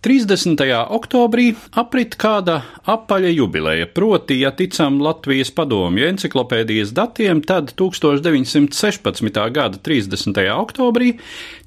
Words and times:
30. 0.00 0.56
oktobrī 0.96 1.50
aprit 1.76 2.14
kāda 2.16 2.62
apaļa 2.88 3.34
jubileja, 3.34 3.84
proti, 3.92 4.38
ja 4.40 4.48
ticam 4.56 4.96
Latvijas 5.04 5.50
padomju 5.52 6.06
enciklopēdijas 6.08 6.94
datiem, 6.96 7.42
tad 7.44 7.74
1916. 7.76 9.40
gada 9.52 9.76
30. 9.76 10.40
oktobrī 10.54 11.10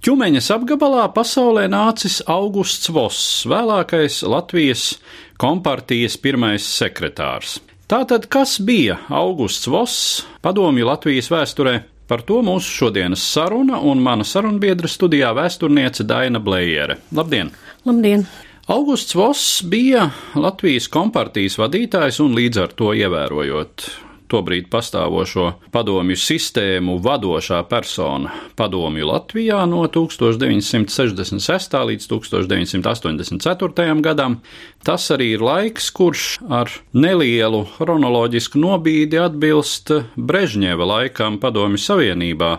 ķumeņas 0.02 0.50
apgabalā 0.55 1.05
pasaulē 1.14 1.68
nācis 1.70 2.24
Augusts 2.26 2.90
Voss, 2.90 3.44
vēlākais 3.46 4.24
Latvijas 4.26 4.96
kompartijas 5.38 6.18
pirmais 6.18 6.66
sekretārs. 6.66 7.60
Tātad, 7.86 8.26
kas 8.34 8.58
bija 8.58 8.98
Augusts 9.13 9.70
Voss 9.70 10.24
padomju 10.41 10.90
Latvijas 10.90 11.29
vēsturē? 11.29 11.84
Par 12.10 12.26
to 12.26 12.41
mūsu 12.44 12.82
šodienas 12.82 13.22
saruna 13.29 13.77
un 13.79 14.02
mana 14.04 14.26
sarunbiedra 14.27 14.90
studijā 14.90 15.29
vēsturniece 15.38 16.04
Daina 16.10 16.41
Blējere. 16.41 16.98
Labdien! 17.13 17.54
Labdien! 17.84 18.26
Augusts 18.71 19.15
Voss 19.15 19.59
bija 19.67 20.05
Latvijas 20.39 20.85
kompartijas 20.87 21.57
vadītājs 21.59 22.21
un 22.23 22.31
līdz 22.37 22.62
ar 22.63 22.76
to 22.79 22.93
ievērojot 22.95 23.87
tobrīd 24.31 24.70
pastāvošo 24.71 25.49
padomju 25.73 26.15
sistēmu 26.17 26.95
vadošā 27.04 27.59
persona 27.67 28.31
padomju 28.55 29.09
Latvijā 29.09 29.59
no 29.70 29.84
1966. 29.91 31.77
līdz 31.91 32.07
1984. 32.09 34.01
gadam. 34.07 34.39
Tas 34.84 35.11
arī 35.13 35.34
ir 35.35 35.43
laiks, 35.43 35.91
kurš 35.91 36.39
ar 36.48 36.71
nelielu 36.95 37.65
chronoloģisku 37.76 38.63
nobīdi 38.63 39.20
atbilst 39.21 39.91
Brežņeva 40.15 40.87
laikam 40.95 41.37
padomju 41.43 41.84
savienībā. 41.84 42.57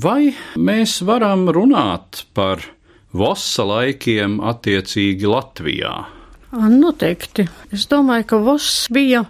Vai 0.00 0.30
mēs 0.56 1.02
varam 1.04 1.50
runāt 1.52 2.24
par 2.38 2.62
Vossa 3.10 3.64
laikiem 3.66 4.38
attiecīgi 4.46 5.26
Latvijā? 5.26 5.94
Noteikti. 6.50 7.46
Es 7.74 7.86
domāju, 7.90 8.26
ka 8.30 8.38
Voss 8.42 8.86
bija 8.90 9.24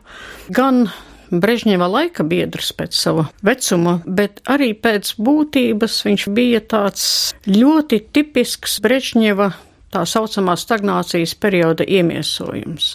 gan 0.52 0.86
Brežņeva 1.30 1.86
laika 1.86 2.24
biedrs 2.26 2.72
pēc 2.76 2.96
sava 2.96 3.28
vecuma, 3.46 4.00
bet 4.04 4.40
arī 4.50 4.72
pēc 4.74 5.14
būtības 5.20 6.00
viņš 6.06 6.28
bija 6.34 6.60
tāds 6.72 7.04
ļoti 7.46 8.00
tipisks 8.12 8.80
Brežņeva 8.84 9.50
tā 9.94 10.04
saucamā 10.06 10.54
stagnācijas 10.58 11.34
perioda 11.40 11.86
iemiesojums. 11.86 12.92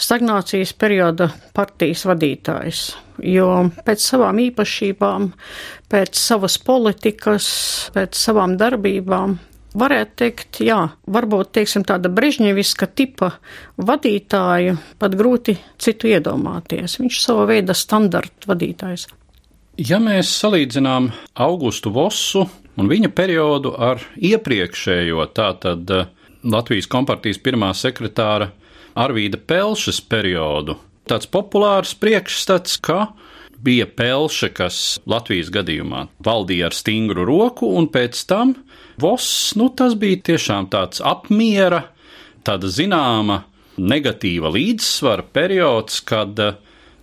Stagnācijas 0.00 0.74
perioda 0.76 1.30
partijas 1.56 2.04
vadītājs, 2.08 2.84
jo 3.22 3.48
pēc 3.86 4.04
savām 4.10 4.42
īpašībām, 4.48 5.30
pēc 5.92 6.20
savas 6.20 6.58
politikas, 6.60 7.48
pēc 7.94 8.18
savām 8.18 8.58
darbībām 8.60 9.38
varētu 9.78 10.16
teikt, 10.22 10.60
jā, 10.64 10.78
varbūt 11.10 11.52
teiksim, 11.58 11.84
tāda 11.86 12.10
brežņeviska 12.12 12.88
tipa 12.96 13.32
vadītāju 13.76 14.78
pat 15.00 15.18
grūti 15.18 15.56
citu 15.82 16.10
iedomāties. 16.12 16.98
Viņš 17.02 17.20
sava 17.20 17.46
veida 17.50 17.76
standarta 17.76 18.50
vadītājs. 18.50 19.08
Ja 19.82 19.98
mēs 19.98 20.30
salīdzinām 20.38 21.10
Augustu 21.42 21.90
Vosu 21.94 22.44
un 22.78 22.90
viņa 22.90 23.10
periodu 23.14 23.74
ar 23.74 24.02
iepriekšējo, 24.14 25.26
tātad 25.34 25.90
Latvijas 26.44 26.86
kompartijas 26.90 27.40
pirmā 27.42 27.72
sekretāra 27.74 28.52
Arvīda 28.94 29.40
Pelšas 29.42 29.98
periodu, 30.06 30.76
tāds 31.10 31.26
populārs 31.26 31.96
priekšstats, 31.98 32.78
ka 32.78 33.08
bija 33.64 33.88
Pelša, 33.88 34.52
kas 34.54 34.78
Latvijas 35.10 35.50
gadījumā 35.54 36.06
valdīja 36.22 36.68
ar 36.70 36.76
stingru 36.76 37.24
roku, 37.26 37.72
un 37.74 37.88
pēc 37.90 38.20
tam 38.30 38.54
Voss, 39.00 39.54
nu 39.58 39.70
tas 39.74 39.96
bija 39.98 40.20
tiešām 40.30 40.68
tāds 40.70 41.02
apmiera, 41.04 41.82
tāda 42.46 42.70
zināma 42.70 43.42
negatīva 43.80 44.52
līdzsvara 44.54 45.24
periods, 45.34 45.98
kad 46.06 46.38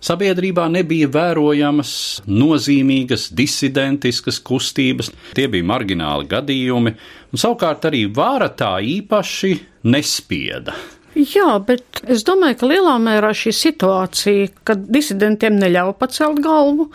sabiedrībā 0.02 0.66
nebija 0.72 1.10
vērojamas 1.12 1.92
nozīmīgas 2.26 3.28
disidentiskas 3.36 4.40
kustības, 4.42 5.12
tie 5.36 5.46
bija 5.52 5.68
margināli 5.68 6.30
gadījumi, 6.32 6.94
un 7.32 7.44
savukārt 7.44 7.86
arī 7.90 8.06
vāra 8.08 8.48
tā 8.56 8.74
īpaši 8.80 9.54
nespieda. 9.92 10.74
Jā, 11.12 11.58
bet 11.60 12.00
es 12.08 12.22
domāju, 12.24 12.56
ka 12.62 12.68
lielā 12.70 12.94
mērā 13.02 13.32
šī 13.36 13.52
situācija, 13.52 14.46
kad 14.64 14.86
disidentiem 14.88 15.58
neļauj 15.60 15.92
pacelt 16.00 16.40
galvu, 16.40 16.86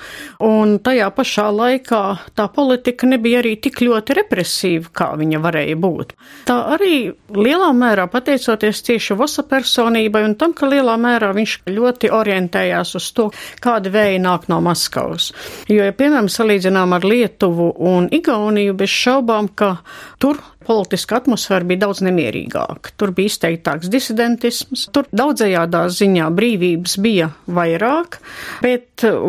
un 0.42 0.78
tajā 0.82 1.12
pašā 1.14 1.46
laikā 1.54 2.02
tā 2.38 2.48
politika 2.56 3.10
nebija 3.10 3.44
arī 3.44 3.54
tik 3.62 3.78
ļoti 3.86 4.18
represīva, 4.18 4.90
kā 4.98 5.12
viņa 5.20 5.42
varēja 5.44 5.78
būt. 5.84 6.16
Tā 6.50 6.58
arī 6.74 6.96
lielā 7.38 7.70
mērā 7.78 8.08
pateicoties 8.10 8.82
tieši 8.90 9.20
Vosa 9.22 9.46
personībai 9.46 10.26
un 10.26 10.34
tam, 10.40 10.58
ka 10.58 10.70
lielā 10.72 10.98
mērā 10.98 11.30
viņš 11.38 11.60
ļoti 11.70 12.12
orientējās 12.18 12.98
uz 12.98 13.12
to, 13.14 13.30
kādi 13.62 13.94
vēji 13.94 14.24
nāk 14.26 14.50
no 14.50 14.60
Maskavas. 14.66 15.30
Jo, 15.70 15.84
ja 15.86 15.94
piemēram 15.94 16.32
salīdzinām 16.32 16.98
ar 16.98 17.06
Lietuvu 17.06 17.70
un 17.94 18.10
Igauniju, 18.18 18.74
bez 18.82 18.98
šaubām, 18.98 19.54
ka 19.54 19.76
tur 20.18 20.42
politiska 20.68 21.22
atmosfēra 21.22 21.68
bija 21.68 21.86
daudz 21.86 22.04
nemierīgāka. 22.06 22.94
Tur 23.00 23.14
bija 23.16 23.32
izteiktāks 23.32 23.92
disidentisms, 23.92 24.88
tur 24.96 25.08
daudzajādā 25.16 25.86
ziņā 25.94 26.28
brīvības 26.38 26.98
bija 27.04 27.32
vairāk, 27.48 28.20
bet 28.64 28.84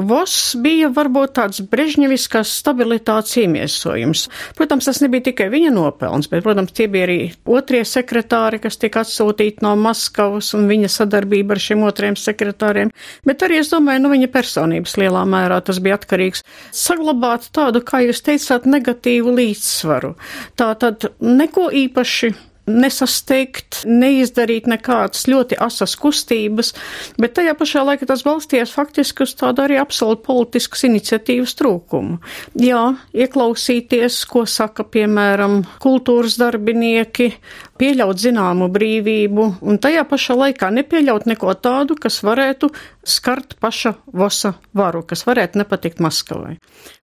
Voss 0.08 0.54
bija 0.56 0.88
varbūt 0.94 1.34
tāds 1.36 1.60
brežņeviskās 1.68 2.54
stabilitātes 2.62 3.36
iemiesojums. 3.42 4.24
Protams, 4.56 4.88
tas 4.88 5.02
nebija 5.04 5.26
tikai 5.28 5.50
viņa 5.52 5.72
nopelns, 5.74 6.30
bet, 6.32 6.42
protams, 6.46 6.72
tie 6.76 6.88
bija 6.90 7.04
arī 7.08 7.18
otrie 7.44 7.82
sekretāri, 7.84 8.62
kas 8.62 8.80
tika 8.80 9.04
atsūtīti 9.04 9.64
no 9.66 9.74
Maskavas 9.78 10.54
un 10.56 10.66
viņa 10.70 10.88
sadarbība 10.94 11.56
ar 11.56 11.62
šiem 11.62 11.84
otriem 11.84 12.16
sekretāriem, 12.16 12.92
bet 13.28 13.44
arī, 13.44 13.60
es 13.62 13.72
domāju, 13.72 14.06
no 14.06 14.12
viņa 14.14 14.30
personības 14.32 14.96
lielā 15.00 15.26
mērā 15.28 15.60
tas 15.64 15.82
bija 15.84 15.98
atkarīgs. 16.00 16.44
Saglabāt 16.74 17.50
tādu, 17.54 17.84
kā 17.84 18.00
jūs 18.06 18.24
teicāt, 18.24 18.66
negatīvu 18.68 19.36
līdzsvaru. 19.36 20.14
Tā 20.58 20.72
tad 20.80 21.10
neko 21.28 21.68
īpaši 21.84 22.34
nesasteigt, 22.68 23.82
neizdarīt 23.88 24.68
nekādas 24.68 25.26
ļoti 25.28 25.58
asas 25.62 25.94
kustības, 25.98 26.74
bet 27.20 27.34
tajā 27.38 27.54
pašā 27.58 27.84
laikā 27.86 28.08
tas 28.08 28.24
balstījās 28.26 28.72
faktiski 28.74 29.24
uz 29.24 29.34
tādu 29.38 29.64
arī 29.64 29.78
absolūti 29.80 30.24
politiskas 30.26 30.84
iniciatīvas 30.88 31.56
trūkumu. 31.58 32.18
Jā, 32.60 32.82
ieklausīties, 33.16 34.20
ko 34.30 34.44
saka, 34.48 34.84
piemēram, 34.84 35.62
kultūras 35.82 36.38
darbinieki, 36.40 37.32
pieļaut 37.78 38.20
zināmu 38.20 38.68
brīvību, 38.74 39.46
un 39.62 39.78
tajā 39.82 40.04
pašā 40.08 40.36
laikā 40.38 40.70
nepieļaut 40.74 41.28
neko 41.30 41.54
tādu, 41.62 41.96
kas 41.98 42.20
varētu 42.26 42.70
skart 43.08 43.56
paša 43.62 43.94
Vosa 44.12 44.54
varu, 44.76 45.04
kas 45.06 45.24
varētu 45.26 45.62
nepatikt 45.62 46.02
Maskavai. 46.04 46.58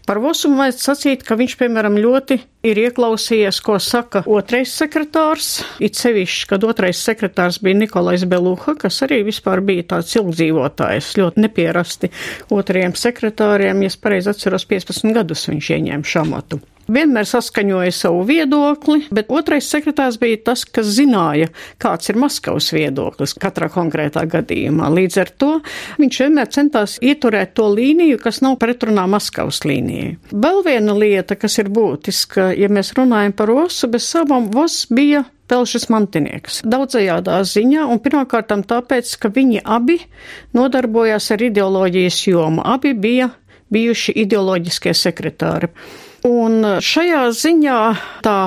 Par 0.06 0.20
Vosu 0.22 0.52
vajag 0.54 0.78
sacīt, 0.78 1.24
ka 1.26 1.38
viņš, 1.40 1.56
piemēram, 1.58 1.98
ļoti 1.98 2.38
ir 2.70 2.82
ieklausījies, 2.84 3.58
ko 3.66 3.80
saka 3.82 4.22
otrais 4.30 4.74
sekretārs, 4.78 5.64
it 5.82 5.98
sevišķi, 5.98 6.46
kad 6.52 6.68
otrais 6.68 7.02
sekretārs 7.02 7.58
bija 7.66 7.80
Nikolais 7.80 8.28
Beluha, 8.30 8.76
kas 8.78 9.02
arī 9.08 9.24
vispār 9.26 9.64
bija 9.66 9.88
tāds 9.96 10.14
ilgdzīvotājs, 10.20 11.16
ļoti 11.22 11.46
nepierasti 11.48 12.12
otrajiem 12.54 12.94
sekretāriem, 13.00 13.82
ja 13.82 13.94
es 13.94 13.98
pareizi 13.98 14.34
atceros, 14.36 14.70
15 14.70 15.18
gadus 15.18 15.50
viņš 15.50 15.74
ieņēma 15.80 16.14
šamatu. 16.14 16.62
Vienmēr 16.92 17.28
saskaņoja 17.30 17.94
savu 17.96 18.24
viedokli, 18.28 19.06
bet 19.14 19.32
otrais 19.34 19.68
sekretārs 19.72 20.20
bija 20.22 20.40
tas, 20.52 20.66
kas 20.66 20.90
zināja, 20.98 21.50
kāds 21.82 22.12
ir 22.12 22.20
Maskavas 22.22 22.72
viedoklis 22.76 23.36
katrā 23.42 23.70
konkrētā 23.74 24.26
gadījumā. 24.30 24.90
Līdz 24.94 25.20
ar 25.24 25.32
to 25.42 25.52
viņš 26.02 26.22
vienmēr 26.26 26.52
centās 26.54 26.98
ieturēt 27.04 27.56
to 27.58 27.68
līniju, 27.74 28.20
kas 28.22 28.42
nav 28.46 28.60
pretrunā 28.62 29.08
Maskavas 29.12 29.64
līnijai. 29.68 30.16
Vēl 30.32 30.62
viena 30.66 30.98
lieta, 30.98 31.38
kas 31.40 31.60
ir 31.62 31.72
būtiska, 31.74 32.52
ja 32.58 32.72
mēs 32.72 32.94
runājam 32.98 33.36
par 33.38 33.54
Vosu, 33.56 33.90
bez 33.92 34.08
savām 34.10 34.52
Vos 34.54 34.86
bija 34.92 35.26
Pelšas 35.46 35.92
mantinieks. 35.94 36.64
Daudzajādā 36.66 37.38
ziņā, 37.46 37.84
un 37.94 38.00
pirmkārt 38.02 38.50
tāpēc, 38.66 39.12
ka 39.22 39.30
viņi 39.30 39.62
abi 39.62 40.00
nodarbojās 40.58 41.30
ar 41.36 41.44
ideoloģijas 41.46 42.18
jomu. 42.32 42.64
Abi 42.66 42.96
bija 42.98 43.30
bijuši 43.74 44.16
ideoloģiskie 44.26 44.94
sekretāri. 44.98 45.70
Un 46.26 46.64
šajā 46.82 47.22
ziņā 47.38 47.80
tā 48.26 48.38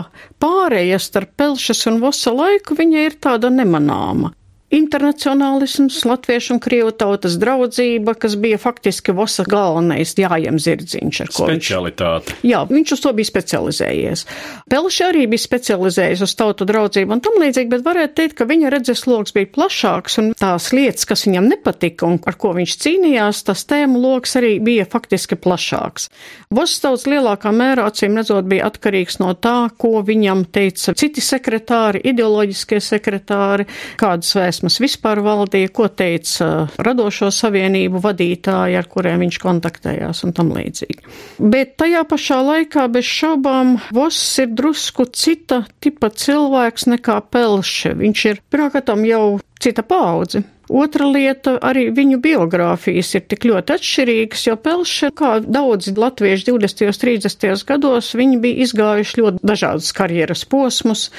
pārēja 0.42 0.98
starp 0.98 1.36
Pelšas 1.38 1.84
un 1.90 2.00
Vosa 2.02 2.32
laiku 2.34 2.75
viņa 2.78 3.04
ir 3.06 3.19
tāda 3.22 3.52
nemanāma. 3.54 4.32
Internacionālisms, 4.69 6.03
latviešu 6.05 6.53
un 6.53 6.59
krievu 6.61 6.91
tautas 6.93 7.38
draudzība, 7.41 8.12
kas 8.20 8.35
bija 8.37 8.59
faktiski 8.61 9.15
Vosa 9.17 9.41
galvenais 9.49 10.11
jājam 10.12 10.59
zirdziņš, 10.61 11.20
Specialitāte. 11.32 12.35
viņš. 12.35 12.43
Jā, 12.44 12.61
viņš 12.69 12.93
uz 12.93 13.00
to 13.00 13.12
bija 13.17 13.31
specializējies. 13.31 14.25
Pelši 14.69 15.05
arī 15.06 15.23
bija 15.32 15.41
specializējies 15.41 16.25
uz 16.26 16.35
tautu 16.37 16.67
draudzību 16.69 17.17
un 17.17 17.23
tam 17.25 17.38
līdzīgi, 17.41 17.70
bet 17.73 17.87
varētu 17.87 18.15
teikt, 18.20 18.37
ka 18.37 18.49
viņa 18.50 18.73
redzes 18.75 19.06
loks 19.09 19.32
bija 19.32 19.49
plašāks 19.56 20.19
un 20.20 20.29
tās 20.37 20.69
lietas, 20.76 21.09
kas 21.09 21.25
viņam 21.25 21.49
nepatika 21.49 22.05
un 22.05 22.20
ar 22.29 22.37
ko 22.37 22.53
viņš 22.59 22.76
cīnījās, 22.85 23.41
tas 23.49 23.65
tēmu 23.73 23.97
loks 24.05 24.37
arī 24.37 24.59
bija 24.61 24.85
faktiski 24.85 25.41
plašāks. 25.41 26.11
Vosa 26.53 26.85
tauts 26.85 27.09
lielākā 27.09 27.55
mērā, 27.56 27.88
acīm 27.88 28.20
redzot, 28.20 28.44
bija 28.44 28.69
atkarīgs 28.69 29.17
no 29.25 29.32
tā, 29.32 29.70
ko 29.81 30.05
viņam 30.05 30.44
teica 30.53 30.93
citi 30.93 31.25
sekretāri, 31.25 32.05
ideoloģiskie 32.12 32.85
sekretāri, 32.85 33.65
kādas 33.97 34.37
vēstures 34.37 34.57
iedvesmas 34.58 34.81
vispār 34.82 35.20
valdīja, 35.22 35.70
ko 35.70 35.88
teica 35.88 36.46
uh, 36.46 36.78
radošo 36.82 37.31
savienību 37.31 38.00
vadītāji, 38.02 38.76
ar 38.76 38.87
kuriem 38.90 39.22
viņš 39.22 39.38
kontaktējās 39.38 40.25
un 40.25 40.32
tam 40.34 40.50
līdzīgi. 40.52 41.02
Bet 41.38 41.76
tajā 41.78 42.05
pašā 42.05 42.40
laikā 42.43 42.88
bez 42.90 43.05
šaubām 43.05 43.78
Voss 43.94 44.38
ir 44.38 44.50
drusku 44.50 45.06
cita 45.12 45.64
tipa 45.81 46.10
cilvēks 46.10 46.88
nekā 46.90 47.20
Pelše. 47.31 47.94
Viņš 47.94 48.25
ir 48.26 48.43
pirmkārt 48.50 48.90
jau 49.06 49.38
cita 49.60 49.82
paudze. 49.82 50.43
Otra 50.69 51.06
lieta- 51.09 51.56
arī 51.69 51.88
viņu 51.94 52.20
biogrāfijas 52.20 53.15
ir 53.17 53.23
tik 53.29 53.47
ļoti 53.49 53.73
atšķirīgas, 53.79 54.47
jo 54.47 54.56
Pelša, 54.56 55.11
kā 55.17 55.31
daudzi 55.41 55.94
latvieši 55.97 56.44
20. 56.44 56.87
un 56.87 56.93
30. 56.93 57.65
gados, 57.65 58.12
viņi 58.12 58.41
bija 58.41 58.65
izgājuši 58.67 59.17
ļoti 59.23 59.38
dažādus 59.43 59.93
karjeras 59.97 60.44
posmus. 60.44 61.11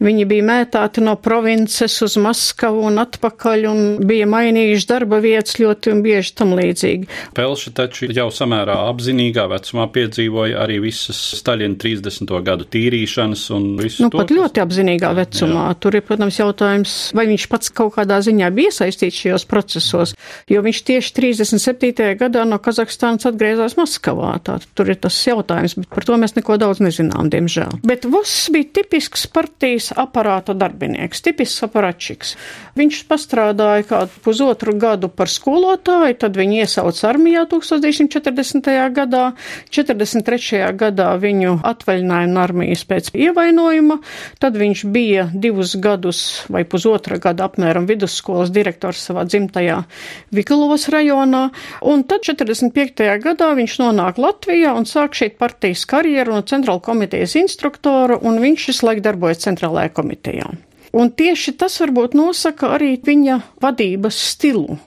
Viņi 0.00 0.26
bija 0.28 0.42
mētāti 0.44 1.00
no 1.00 1.16
provinces 1.16 2.02
uz 2.02 2.16
Maskavu 2.16 2.84
un 2.84 3.00
atpakaļ 3.00 3.66
un 3.70 4.06
bija 4.06 4.26
mainījuši 4.26 4.86
darba 4.86 5.20
vietas 5.20 5.56
ļoti 5.56 5.92
un 5.92 6.02
bieži 6.02 6.34
tam 6.34 6.52
līdzīgi. 6.52 7.08
Pelša 7.34 7.72
taču 7.72 8.12
jau 8.12 8.28
samērā 8.28 8.76
apzinīgā 8.92 9.48
vecumā 9.48 9.88
piedzīvoja 9.90 10.60
arī 10.60 10.80
visas 10.82 11.16
Staļina 11.40 11.76
30. 11.80 12.42
gadu 12.44 12.64
tīrīšanas 12.64 13.50
un 13.56 13.76
visu 13.78 14.02
Nu, 14.02 14.10
to. 14.10 14.18
pat 14.18 14.28
ļoti 14.28 14.60
apzinīgā 14.60 15.14
vecumā. 15.16 15.72
Jā. 15.72 15.80
Tur 15.80 15.94
ir, 15.96 16.02
protams, 16.02 16.36
jautājums, 16.38 17.12
vai 17.14 17.26
viņš 17.26 17.48
pats 17.48 17.70
kaut 17.70 17.94
kādā 17.96 18.20
ziņā 18.20 18.52
bija 18.54 18.68
iesaistīts 18.68 18.97
iesaistīts 18.98 19.22
šajos 19.22 19.44
procesos, 19.48 20.14
jo 20.48 20.62
viņš 20.62 20.82
tieši 20.86 21.12
37. 21.14 22.16
gadā 22.18 22.44
no 22.46 22.58
Kazahstānas 22.58 23.26
atgriezās 23.28 23.76
Maskavā. 23.78 24.38
Tā, 24.42 24.58
tur 24.74 24.90
ir 24.90 24.98
tas 24.98 25.14
jautājums, 25.26 25.76
bet 25.78 25.88
par 25.88 26.04
to 26.04 26.16
mēs 26.18 26.34
neko 26.36 26.58
daudz 26.58 26.80
nezinām, 26.80 27.30
diemžēl. 27.30 27.80
Bet 27.86 28.06
Voss 28.08 28.48
bija 28.50 28.68
tipisks 28.80 29.26
partijas 29.30 29.92
aparāta 29.96 30.54
darbinieks, 30.54 31.22
tipisks 31.22 31.64
aparatčiks. 31.66 32.34
Viņš 32.78 33.02
pastrādāja 33.08 33.86
kādu 33.88 34.22
pusotru 34.24 34.74
gadu 34.78 35.08
par 35.08 35.30
skolotāju, 35.30 36.18
tad 36.18 36.36
viņu 36.38 36.62
iesauca 36.62 37.08
armijā 37.10 37.44
1940. 37.50 38.70
gadā, 38.94 39.24
43. 39.74 40.62
gadā 40.78 41.10
viņu 41.18 41.58
atvaļināja 41.66 42.30
no 42.30 42.42
armijas 42.44 42.84
pēc 42.88 43.12
ievainojuma, 43.14 44.00
tad 44.38 44.58
viņš 44.58 44.84
bija 44.92 45.28
divus 45.34 45.74
gadus 45.78 46.22
vai 46.48 46.64
pusotra 46.68 47.18
gada 47.22 47.48
apmēram 47.48 47.88
vidusskolas 47.88 48.52
direktors 48.54 48.87
direktors 48.88 49.04
savā 49.04 49.24
dzimtajā 49.28 49.82
Vigalovas 50.32 50.88
rajonā, 50.88 51.50
un 51.82 52.04
tad 52.04 52.24
45. 52.24 53.20
gadā 53.22 53.54
viņš 53.56 53.78
nonāk 53.82 54.18
Latvijā 54.18 54.74
un 54.76 54.86
sāk 54.86 55.14
šeit 55.14 55.38
partijas 55.38 55.84
karjeru 55.86 56.34
no 56.34 56.42
centrāla 56.42 56.80
komitejas 56.80 57.36
instruktora, 57.36 58.18
un 58.20 58.40
viņš 58.40 58.68
visu 58.68 58.86
laiku 58.86 59.04
darbojas 59.04 59.44
centrālajā 59.44 59.92
komitejā. 59.92 60.48
Un 60.92 61.10
tieši 61.12 61.52
tas 61.60 61.76
varbūt 61.82 62.14
nosaka 62.16 62.72
arī 62.78 62.96
viņa 63.04 63.42
vadības 63.60 64.16
stilu. 64.32 64.78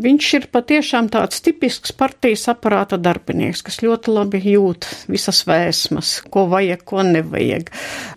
Viņš 0.00 0.28
ir 0.38 0.46
patiešām 0.54 1.10
tāds 1.12 1.42
tipisks 1.44 1.92
partijas 1.96 2.46
aparāta 2.52 2.98
darbinieks, 3.00 3.62
kas 3.66 3.80
ļoti 3.84 4.14
labi 4.14 4.40
jūt 4.52 4.86
visas 5.10 5.42
vēsmas, 5.48 6.12
ko 6.32 6.46
vajag, 6.50 6.84
ko 6.88 7.04
nevajag. 7.06 7.70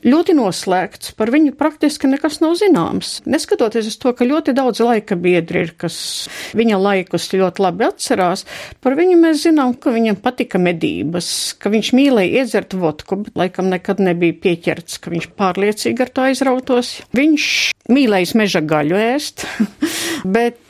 Ļoti 0.05 0.35
noslēgts, 0.37 1.13
par 1.17 1.31
viņu 1.33 1.55
praktiski 1.59 2.09
nekas 2.11 2.39
nav 2.43 2.55
zināms. 2.59 3.15
Neskatoties 3.29 3.89
uz 3.91 3.99
to, 4.01 4.13
ka 4.15 4.27
ļoti 4.27 4.55
daudz 4.57 4.83
laika 4.83 5.17
biedri 5.19 5.65
ir, 5.65 5.73
kas 5.79 5.97
viņa 6.57 6.79
laikus 6.81 7.29
ļoti 7.33 7.65
labi 7.65 7.87
atcerās, 7.87 8.45
par 8.83 8.97
viņu 8.99 9.19
mēs 9.21 9.43
zinām, 9.47 9.75
ka 9.75 9.93
viņam 9.95 10.19
patika 10.23 10.61
medības, 10.61 11.29
ka 11.59 11.71
viņš 11.73 11.93
mīlēja 11.97 12.43
iedzert 12.43 12.77
vodku, 12.79 13.21
bet 13.25 13.39
laikam 13.39 13.71
nekad 13.71 14.01
nebija 14.03 14.37
pieķerts, 14.43 14.99
ka 15.03 15.13
viņš 15.13 15.31
pārliecīgi 15.39 16.05
ar 16.05 16.13
to 16.13 16.27
aizrautos. 16.29 16.93
Viņš 17.17 17.47
mīlējis 17.93 18.35
meža 18.39 18.63
gaļu 18.65 18.99
ēst, 18.99 19.47
bet 20.35 20.61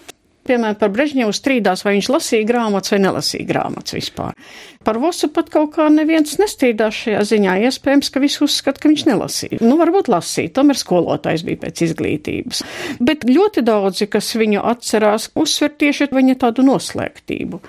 Piemēram, 0.44 0.75
par 0.80 0.92
Brežņevu 0.92 1.34
strīdās, 1.36 1.86
vai 1.86 1.95
viņš 1.98 2.10
lasīja 2.12 2.48
grāmatas 2.50 2.92
vai 2.92 3.00
nelasīja 3.06 3.48
grāmatas 3.48 3.95
vispār. 3.95 4.36
Par 4.83 5.00
Vosu 5.00 5.30
pat 5.33 5.50
kaut 5.53 5.74
kā 5.77 5.88
neviens 5.94 6.35
nestrīdās 6.41 6.97
šajā 7.06 7.21
ziņā. 7.30 7.56
Iespējams, 7.69 8.09
ka 8.13 8.21
visi 8.24 8.41
uzskata, 8.45 8.81
ka 8.83 8.91
viņš 8.91 9.06
nelasīja. 9.09 9.62
Nu, 9.63 9.77
varbūt 9.80 10.09
lasīja, 10.12 10.51
tomēr 10.57 10.80
skolotājs 10.80 11.45
bija 11.47 11.62
pēc 11.63 11.83
izglītības. 11.88 12.63
Bet 13.03 13.24
ļoti 13.27 13.63
daudzi, 13.65 14.09
kas 14.12 14.33
viņu 14.39 14.63
atcerās, 14.74 15.30
uzsver 15.39 15.74
tieši 15.80 16.09
viņa 16.13 16.38
tādu 16.44 16.65
noslēgtību. 16.68 17.62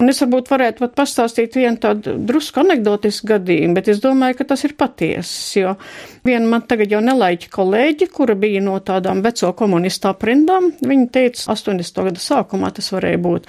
Un 0.00 0.10
es 0.10 0.20
varbūt 0.24 0.50
varētu 0.52 0.84
pat 0.84 0.96
pastāstīt 0.98 1.58
vienu 1.58 1.78
tādu 1.80 2.16
drusku 2.18 2.62
anegdotisku 2.64 3.28
gadījumu, 3.34 3.76
bet 3.76 3.90
es 3.92 4.00
domāju, 4.02 4.40
ka 4.40 4.48
tas 4.54 4.64
ir 4.66 4.74
patiesas, 4.78 5.52
jo 5.58 5.74
viena 6.26 6.48
man 6.50 6.64
tagad 6.68 6.92
jau 6.92 7.02
nelaiķa 7.04 7.50
kolēģi, 7.52 8.08
kura 8.14 8.36
bija 8.38 8.62
no 8.64 8.78
tādām 8.84 9.22
veco 9.24 9.52
komunistu 9.56 10.10
aprindām, 10.10 10.70
viņa 10.80 11.06
teica 11.14 11.54
80 11.54 12.02
gada 12.08 12.22
sākumā 12.22 12.72
tas 12.74 12.90
varēja 12.94 13.20
būt, 13.22 13.48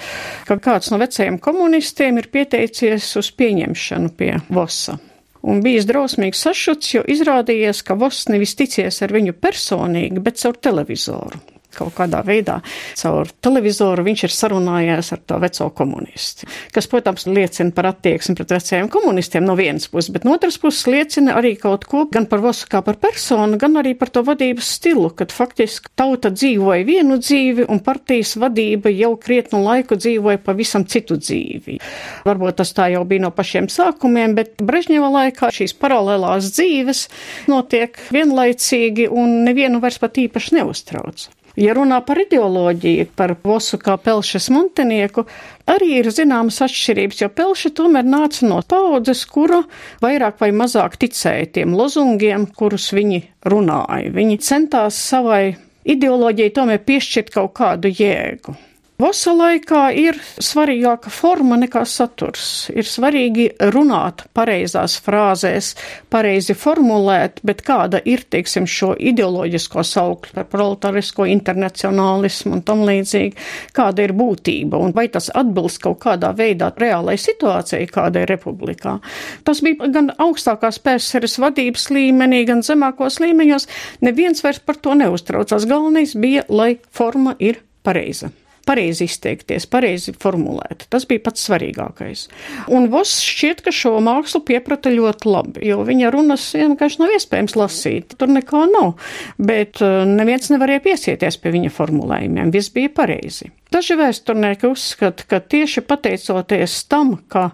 ka 0.49 0.59
kāds 0.61 0.91
no 0.93 0.99
vecajiem 1.01 1.39
komunistiem 1.43 2.19
ir 2.21 2.29
pieteicies 2.33 3.04
uz 3.19 3.31
pieņemšanu 3.37 4.13
pie 4.17 4.31
Vosa. 4.49 4.97
Un 5.45 5.61
bijis 5.61 5.85
drausmīgs 5.85 6.41
sašuts, 6.41 6.95
jo 6.95 7.03
izrādījies, 7.05 7.83
ka 7.85 7.97
Voss 8.01 8.29
nevis 8.31 8.55
ticies 8.57 8.97
ar 9.05 9.13
viņu 9.13 9.35
personīgi, 9.37 10.23
bet 10.25 10.41
caur 10.41 10.57
televizoru 10.57 11.54
kaut 11.75 11.93
kādā 11.97 12.21
veidā 12.25 12.59
caur 12.99 13.29
televizoru 13.43 14.05
viņš 14.05 14.25
ir 14.27 14.33
sarunājies 14.35 15.11
ar 15.15 15.21
to 15.27 15.39
veco 15.41 15.69
komunistu. 15.75 16.49
Kas, 16.75 16.87
protams, 16.91 17.27
liecina 17.29 17.73
par 17.75 17.89
attieksmi 17.91 18.35
pret 18.37 18.55
vecajiem 18.55 18.89
komunistiem 18.91 19.45
no 19.45 19.55
vienas 19.59 19.87
puses, 19.91 20.11
bet 20.13 20.25
no 20.27 20.35
otras 20.37 20.57
puses 20.61 20.87
liecina 20.89 21.35
arī 21.39 21.55
kaut 21.59 21.87
ko 21.89 22.05
gan 22.11 22.27
par 22.31 22.43
Vosu 22.45 22.67
kā 22.69 22.81
par 22.85 22.99
personu, 23.01 23.59
gan 23.61 23.79
arī 23.81 23.95
par 23.97 24.11
to 24.13 24.23
vadības 24.25 24.69
stilu, 24.77 25.09
kad 25.17 25.33
faktiski 25.33 25.91
tauta 25.97 26.31
dzīvoja 26.33 26.85
vienu 26.87 27.19
dzīvi 27.21 27.67
un 27.71 27.81
partijas 27.85 28.35
vadība 28.41 28.91
jau 28.93 29.13
krietnu 29.21 29.61
laiku 29.65 29.97
dzīvoja 29.99 30.41
pavisam 30.45 30.85
citu 30.89 31.17
dzīvi. 31.21 31.79
Varbūt 32.27 32.59
tas 32.61 32.73
tā 32.75 32.89
jau 32.93 33.03
bija 33.07 33.25
no 33.25 33.31
pašiem 33.35 33.69
sākumiem, 33.71 34.35
bet 34.37 34.61
Brežņeva 34.65 35.11
laikā 35.19 35.51
šīs 35.55 35.75
paralēlās 35.79 36.51
dzīves 36.55 37.07
notiek 37.51 37.97
vienlaicīgi 38.15 39.09
un 39.11 39.41
nevienu 39.47 39.81
vairs 39.83 39.99
pat 40.01 40.21
īpaši 40.25 40.59
neuztrauc. 40.59 41.27
Ja 41.55 41.71
runā 41.77 42.01
par 42.03 42.19
ideoloģiju, 42.19 43.07
par 43.15 43.35
Vosu 43.43 43.79
kā 43.79 43.95
Pelšas 44.01 44.49
montenieku, 44.51 45.23
arī 45.71 46.01
ir 46.01 46.09
zināmas 46.11 46.59
atšķirības, 46.65 47.21
jo 47.23 47.29
Pelša 47.31 47.71
tomēr 47.77 48.03
nāca 48.03 48.49
no 48.49 48.59
paudzes, 48.67 49.23
kura 49.31 49.61
vairāk 50.03 50.41
vai 50.43 50.51
mazāk 50.51 50.99
ticēja 50.99 51.47
tiem 51.55 51.75
lozungiem, 51.79 52.49
kurus 52.59 52.91
viņi 52.95 53.21
runāja. 53.47 54.11
Viņi 54.15 54.39
centās 54.43 54.99
savai 54.99 55.55
ideoloģijai 55.87 56.55
tomēr 56.59 56.83
piešķirt 56.83 57.31
kaut 57.37 57.55
kādu 57.55 57.93
jēgu. 57.93 58.57
Vosa 58.95 59.33
laikā 59.35 59.89
ir 59.99 60.15
svarīgāka 60.39 61.11
forma 61.11 61.57
nekā 61.59 61.81
saturs. 61.83 62.69
Ir 62.71 62.87
svarīgi 62.87 63.49
runāt 63.73 64.21
pareizās 64.31 64.93
frāzēs, 65.03 65.73
pareizi 66.07 66.55
formulēt, 66.55 67.41
bet 67.43 67.59
kāda 67.67 67.99
ir, 68.07 68.23
teiksim, 68.31 68.63
šo 68.63 68.93
ideoloģisko 68.95 69.83
saukli 69.83 70.31
par 70.37 70.47
proletarisko 70.53 71.27
internacionālismu 71.27 72.55
un 72.55 72.63
tam 72.63 72.85
līdzīgi, 72.87 73.35
kāda 73.75 74.05
ir 74.07 74.13
būtība 74.15 74.79
un 74.79 74.95
vai 74.95 75.09
tas 75.11 75.27
atbilst 75.43 75.83
kaut 75.83 75.99
kādā 76.07 76.31
veidā 76.39 76.71
reālai 76.79 77.17
situācijai, 77.19 77.91
kāda 77.91 78.23
ir 78.23 78.31
republikā. 78.31 78.95
Tas 79.43 79.59
bija 79.65 79.91
gan 79.91 80.13
augstākās 80.15 80.79
pēcseres 80.87 81.35
vadības 81.43 81.89
līmenī, 81.91 82.45
gan 82.47 82.63
zemākos 82.63 83.19
līmeņos. 83.19 83.67
Neviens 84.07 84.47
vairs 84.47 84.63
par 84.63 84.79
to 84.79 84.95
neuztraucās. 85.03 85.67
Galvenais 85.67 86.15
bija, 86.15 86.47
lai 86.47 86.77
forma 86.95 87.35
ir 87.43 87.59
pareiza 87.83 88.31
pareizi 88.65 89.07
izteikties, 89.09 89.67
pareizi 89.69 90.13
formulēt. 90.21 90.87
Tas 90.93 91.07
bija 91.09 91.23
pats 91.25 91.45
svarīgākais. 91.47 92.25
Un 92.73 92.89
Voss 92.93 93.21
šķiet, 93.25 93.63
ka 93.65 93.73
šo 93.75 93.97
mākslu 94.05 94.41
pieprata 94.47 94.93
ļoti 94.93 95.29
labi, 95.29 95.65
jo 95.69 95.81
viņa 95.87 96.13
runas 96.13 96.47
vienkārši 96.57 97.01
nav 97.03 97.13
iespējams 97.17 97.57
lasīt. 97.59 98.17
Tur 98.19 98.33
nekā 98.33 98.65
nav, 98.73 98.95
bet 99.37 99.83
uh, 99.85 100.03
neviens 100.09 100.51
nevarēja 100.53 100.85
piesieties 100.85 101.39
pie 101.41 101.53
viņa 101.55 101.73
formulējumiem. 101.75 102.53
Viss 102.55 102.73
bija 102.73 102.93
pareizi. 102.95 103.51
Daži 103.73 103.97
vēsturnieki 103.99 104.69
uzskata, 104.69 105.25
ka 105.27 105.41
tieši 105.41 105.81
pateicoties 105.83 106.77
tam, 106.87 107.15
ka 107.27 107.49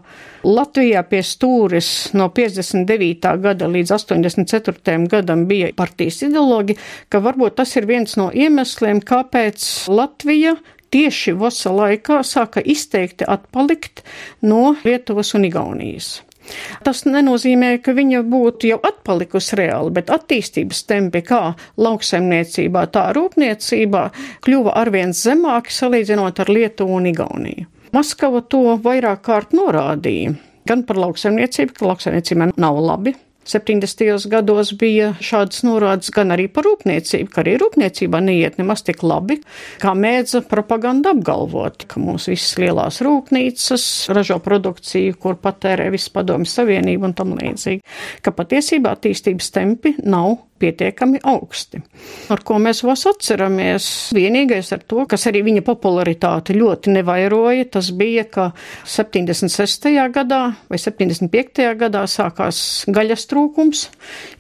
Latvijā 0.45 1.01
pie 1.07 1.21
stūres 1.25 2.11
no 2.17 2.27
59. 2.35 3.31
gada 3.41 3.69
līdz 3.71 3.93
84. 3.95 4.97
gadam 5.09 5.47
bija 5.49 5.71
partijas 5.77 6.21
ideologi, 6.27 6.75
ka 7.09 7.23
varbūt 7.23 7.57
tas 7.61 7.73
ir 7.79 7.87
viens 7.89 8.17
no 8.19 8.27
iemesliem, 8.33 9.01
kāpēc 9.01 9.65
Latvija 9.89 10.57
tieši 10.91 11.35
Vosa 11.39 11.71
laikā 11.75 12.21
sāka 12.27 12.63
izteikti 12.63 13.27
atpalikt 13.27 14.03
no 14.41 14.75
Lietuvas 14.83 15.33
un 15.37 15.47
Igaunijas. 15.47 16.19
Tas 16.83 17.03
nenozīmē, 17.05 17.75
ka 17.85 17.93
viņa 17.95 18.23
būtu 18.27 18.71
jau 18.71 18.79
atpalikusi 18.83 19.57
reāli, 19.59 19.93
bet 19.95 20.09
attīstības 20.11 20.83
tempi 20.89 21.21
kā 21.25 21.41
lauksaimniecībā, 21.79 22.87
tā 22.91 23.07
rūpniecībā 23.15 24.03
kļuva 24.45 24.75
arvien 24.81 25.13
zemāki 25.15 25.73
salīdzinot 25.75 26.41
ar 26.41 26.51
Lietuvu 26.51 26.97
un 26.97 27.11
Igauniju. 27.13 27.67
Maskava 27.95 28.41
to 28.47 28.77
vairāk 28.81 29.21
kārt 29.27 29.53
norādīja. 29.55 30.33
Gan 30.67 30.85
par 30.87 30.99
lauksaimniecību, 31.01 31.75
ka 31.77 31.89
lauksaimniecība 31.89 32.51
nav 32.61 32.79
labi, 32.81 33.15
70. 33.47 34.27
gados 34.29 34.73
bija 34.77 35.11
šādas 35.23 35.63
norādes 35.65 36.11
gan 36.13 36.33
arī 36.35 36.45
par 36.51 36.67
rūpniecību, 36.67 37.31
ka 37.33 37.41
arī 37.41 37.55
rūpniecībā 37.61 38.21
neiet 38.21 38.59
nemaz 38.61 38.83
tik 38.85 39.01
labi, 39.03 39.39
kā 39.81 39.95
mēdza 39.97 40.43
propaganda 40.49 41.15
apgalvot, 41.15 41.87
ka 41.89 42.01
mūsu 42.03 42.35
visas 42.35 42.53
lielās 42.61 43.01
rūpnīcas 43.05 43.87
ražo 44.13 44.37
produkciju, 44.45 45.17
kur 45.21 45.39
patērē 45.41 45.89
visu 45.93 46.13
padomju 46.13 46.51
savienību 46.53 47.09
un 47.09 47.17
tam 47.17 47.33
līdzīgi, 47.39 47.81
ka 48.21 48.35
patiesībā 48.37 48.93
attīstības 48.93 49.51
tempi 49.57 49.95
nav 50.05 50.37
pietiekami 50.61 51.21
augsti. 51.27 51.81
Ar 52.31 52.43
ko 52.45 52.59
mēs 52.61 52.83
vos 52.85 53.05
atceramies, 53.09 53.85
vienīgais 54.15 54.71
ar 54.75 54.83
to, 54.87 55.05
kas 55.09 55.27
arī 55.29 55.43
viņa 55.47 55.65
popularitāti 55.65 56.55
ļoti 56.57 56.95
nevairoja, 56.97 57.67
tas 57.75 57.91
bija, 57.97 58.25
ka 58.29 58.51
76. 58.85 59.89
gadā 60.13 60.41
vai 60.69 60.79
75. 60.81 61.65
gadā 61.79 62.03
sākās 62.09 62.61
gaļas 62.91 63.27
trūkums 63.31 63.85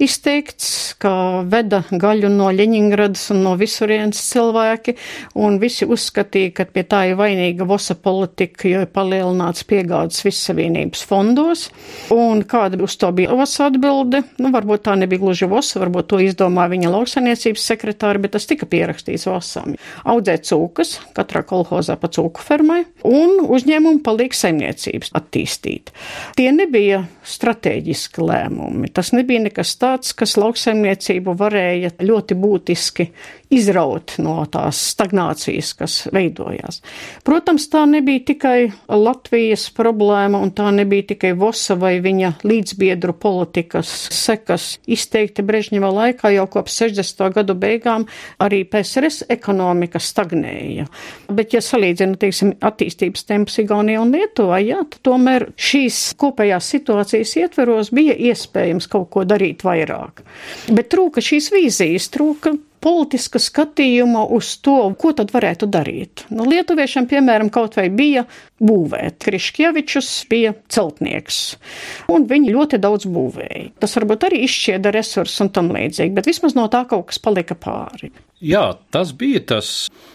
izteikts, 0.01 0.95
ka 1.01 1.13
veda 1.49 1.83
gaļu 1.91 2.31
no 2.31 2.49
Ļeņingradas 2.55 3.29
un 3.33 3.43
no 3.45 3.55
visurienes 3.59 4.21
cilvēki, 4.31 4.95
un 5.41 5.57
visi 5.61 5.87
uzskatīja, 5.87 6.53
ka 6.57 6.67
pie 6.69 6.85
tā 6.87 7.03
ir 7.11 7.19
vainīga 7.19 7.67
vosa 7.67 7.95
politika, 7.95 8.67
jo 8.69 8.83
ir 8.85 8.91
palielināts 8.93 9.65
piegādes 9.67 10.23
vissavienības 10.25 11.03
fondos, 11.07 11.67
un 12.13 12.43
kāda 12.47 12.81
uz 12.83 12.97
to 12.99 13.11
bija 13.15 13.35
vosa 13.37 13.69
atbilde, 13.69 14.23
nu 14.41 14.51
varbūt 14.53 14.85
tā 14.87 14.97
nebija 14.99 15.23
gluži 15.23 15.49
vosa, 15.51 15.79
varbūt 15.81 16.10
To 16.11 16.19
izdomāja 16.19 16.73
viņa 16.73 16.91
lauksaniecības 16.91 17.65
sekretāri, 17.71 18.19
bet 18.25 18.33
tas 18.35 18.47
tika 18.49 18.67
pierakstīts 18.67 19.29
vasām. 19.29 19.77
Audzēt 20.11 20.43
cūkas, 20.49 20.97
katrā 21.15 21.45
kolhozā 21.47 21.95
pa 22.01 22.09
cūku 22.11 22.43
fermai, 22.43 22.81
un 23.07 23.39
uzņēmumu 23.47 24.03
palīg 24.03 24.35
saimniecības 24.35 25.13
attīstīt. 25.15 25.93
Tie 26.35 26.49
nebija 26.51 27.05
strateģiski 27.23 28.25
lēmumi. 28.27 28.91
Tas 28.91 29.13
nebija 29.15 29.45
nekas 29.47 29.77
tāds, 29.79 30.11
kas 30.17 30.35
lauksaimniecību 30.41 31.37
varēja 31.39 31.95
ļoti 32.03 32.37
būtiski 32.43 33.07
izraut 33.51 34.15
no 34.23 34.37
tās 34.51 34.79
stagnācijas, 34.93 35.73
kas 35.77 35.97
veidojās. 36.13 36.79
Protams, 37.27 37.67
tā 37.71 37.83
nebija 37.89 38.23
tikai 38.31 38.71
Latvijas 38.87 39.67
problēma, 39.75 40.39
un 40.41 40.53
tā 40.55 40.69
nebija 40.75 41.09
tikai 41.11 41.33
Vosa 41.39 41.75
vai 41.79 41.97
viņa 42.03 42.33
līdzbiedru 42.47 43.15
politikas 43.19 43.91
sekas 44.15 44.77
izteikti 44.87 45.45
Brežņeva 45.45 45.91
laikā 45.97 46.31
jau 46.35 46.47
kopš 46.51 46.79
60. 46.85 47.27
gadu 47.35 47.55
beigām 47.59 48.07
arī 48.41 48.63
PSRS 48.71 49.27
ekonomika 49.31 49.99
stagnēja. 50.01 50.87
Bet, 51.31 51.55
ja 51.55 51.63
salīdzina, 51.65 52.17
teiksim, 52.21 52.55
attīstības 52.63 53.27
temps 53.27 53.59
Igaunijā 53.61 54.01
un 54.03 54.15
Lietuvā, 54.15 54.61
jā, 54.63 54.81
tad 54.87 55.03
tomēr 55.07 55.49
šīs 55.59 56.01
kopējās 56.21 56.71
situācijas 56.75 57.35
ietveros 57.43 57.91
bija 57.95 58.15
iespējams 58.31 58.89
kaut 58.91 59.09
ko 59.13 59.27
darīt 59.27 59.65
vairāk. 59.67 60.23
Bet 60.71 60.91
trūka 60.93 61.23
šīs 61.23 61.51
vīzijas, 61.53 62.11
trūka 62.13 62.55
politiska 62.81 63.39
skatījuma 63.41 64.23
uz 64.33 64.55
to, 64.65 64.77
ko 64.99 65.13
tad 65.17 65.33
varētu 65.33 65.69
darīt. 65.71 66.25
Nu, 66.33 66.47
Lietuviešiem, 66.49 67.07
piemēram, 67.11 67.51
kaut 67.53 67.77
vai 67.77 67.87
bija 67.93 68.25
būvēt. 68.61 69.19
Kriškievičus 69.21 70.09
bija 70.31 70.55
celtnieks, 70.71 71.39
un 72.13 72.25
viņi 72.29 72.55
ļoti 72.55 72.81
daudz 72.81 73.07
būvēja. 73.11 73.69
Tas 73.81 73.95
varbūt 73.99 74.27
arī 74.29 74.43
izšķieda 74.47 74.93
resursus 74.95 75.45
un 75.45 75.53
tam 75.53 75.71
līdzīgi, 75.75 76.15
bet 76.17 76.29
vismaz 76.29 76.57
no 76.57 76.67
tā 76.73 76.83
kaut 76.89 77.09
kas 77.11 77.21
palika 77.21 77.57
pāri. 77.57 78.11
Jā, 78.41 78.71
tas 78.89 79.11
bija 79.13 79.43
tas 79.51 79.67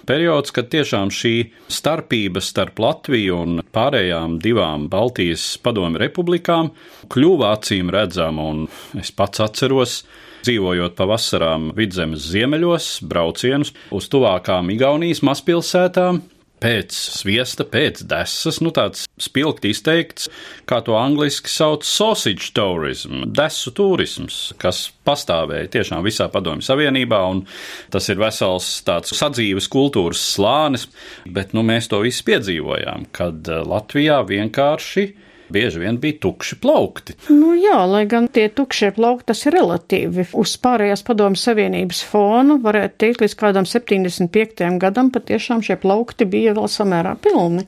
periods, 0.07 0.51
kad 0.51 0.67
tiešām 0.73 1.13
šī 1.15 1.35
starpība 1.71 2.43
starp 2.43 2.81
Latviju 2.83 3.37
un 3.39 3.61
pārējām 3.71 4.41
divām 4.43 4.89
Baltijas 4.91 5.45
padomju 5.63 6.03
republikām 6.03 6.73
kļuva 7.15 7.53
acīm 7.55 7.93
redzama, 7.95 8.49
un 8.51 8.65
es 8.99 9.15
pats 9.15 9.45
atceros, 9.47 10.01
dzīvojot 10.47 10.97
pavasarām 10.99 11.73
vidzemes 11.77 12.31
ziemeļos, 12.31 12.89
braucienus 13.11 13.75
uz 13.95 14.09
tuvākām 14.13 14.71
Igaunijas 14.75 15.25
mazpilsētām, 15.27 16.23
pēc 16.63 16.95
sviesta, 16.95 17.67
pēc 17.69 18.03
desas, 18.09 18.61
nu 18.65 18.73
tāds 18.75 19.05
spilgti 19.21 19.71
izteikts, 19.75 20.31
kā 20.69 20.81
to 20.85 20.97
angliski 20.99 21.51
sauc 21.53 21.85
sausage 21.87 22.53
tourism, 22.57 23.27
desu 23.37 23.73
turisms, 23.77 24.39
kas 24.61 24.87
pastāvēja 25.07 25.71
tiešām 25.77 26.05
visā 26.07 26.31
padomju 26.33 26.65
savienībā, 26.67 27.21
un 27.33 27.45
tas 27.93 28.09
ir 28.13 28.21
vesels 28.23 28.71
tāds 28.87 29.15
sadzīves 29.19 29.69
kultūras 29.73 30.23
slānis, 30.37 30.89
bet 31.29 31.55
nu 31.57 31.65
mēs 31.67 31.91
to 31.93 32.01
visu 32.05 32.25
piedzīvojām, 32.31 33.11
kad 33.17 33.53
Latvijā 33.69 34.23
vienkārši 34.27 35.11
bieži 35.53 35.83
vien 35.83 36.01
bija 36.03 36.19
tukši 36.23 36.59
plaukti. 36.63 37.17
Nu, 37.33 37.53
jā, 37.59 37.79
lai 37.91 38.05
gan 38.11 38.31
tie 38.33 38.49
tukšie 38.53 38.93
plaukti 38.97 39.31
tas 39.33 39.45
ir 39.47 39.57
relatīvi. 39.59 40.29
Uz 40.39 40.57
pārējās 40.63 41.05
padomu 41.07 41.39
savienības 41.41 42.03
fonu 42.11 42.59
varētu 42.65 43.01
teikt, 43.05 43.23
līdz 43.25 43.37
kādam 43.39 43.69
75. 43.69 44.67
gadam 44.83 45.13
patiešām 45.15 45.63
šie 45.67 45.79
plaukti 45.83 46.29
bija 46.29 46.57
vēl 46.57 46.69
samērā 46.73 47.17
pilni 47.23 47.67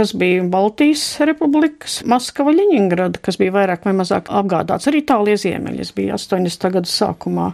kas 0.00 0.14
bija 0.14 0.42
Baltijas 0.48 1.02
republikas, 1.26 2.00
Maskava, 2.08 2.52
Ļeņingrada, 2.54 3.20
kas 3.22 3.36
bija 3.40 3.54
vairāk 3.56 3.84
vai 3.84 3.94
mazāk 3.98 4.30
apgādāts. 4.32 4.88
Arī 4.88 5.02
Itālijas 5.02 5.44
ziemeļas 5.44 5.90
bija 5.96 6.16
80. 6.16 6.70
gadu 6.76 6.90
sākumā, 6.90 7.50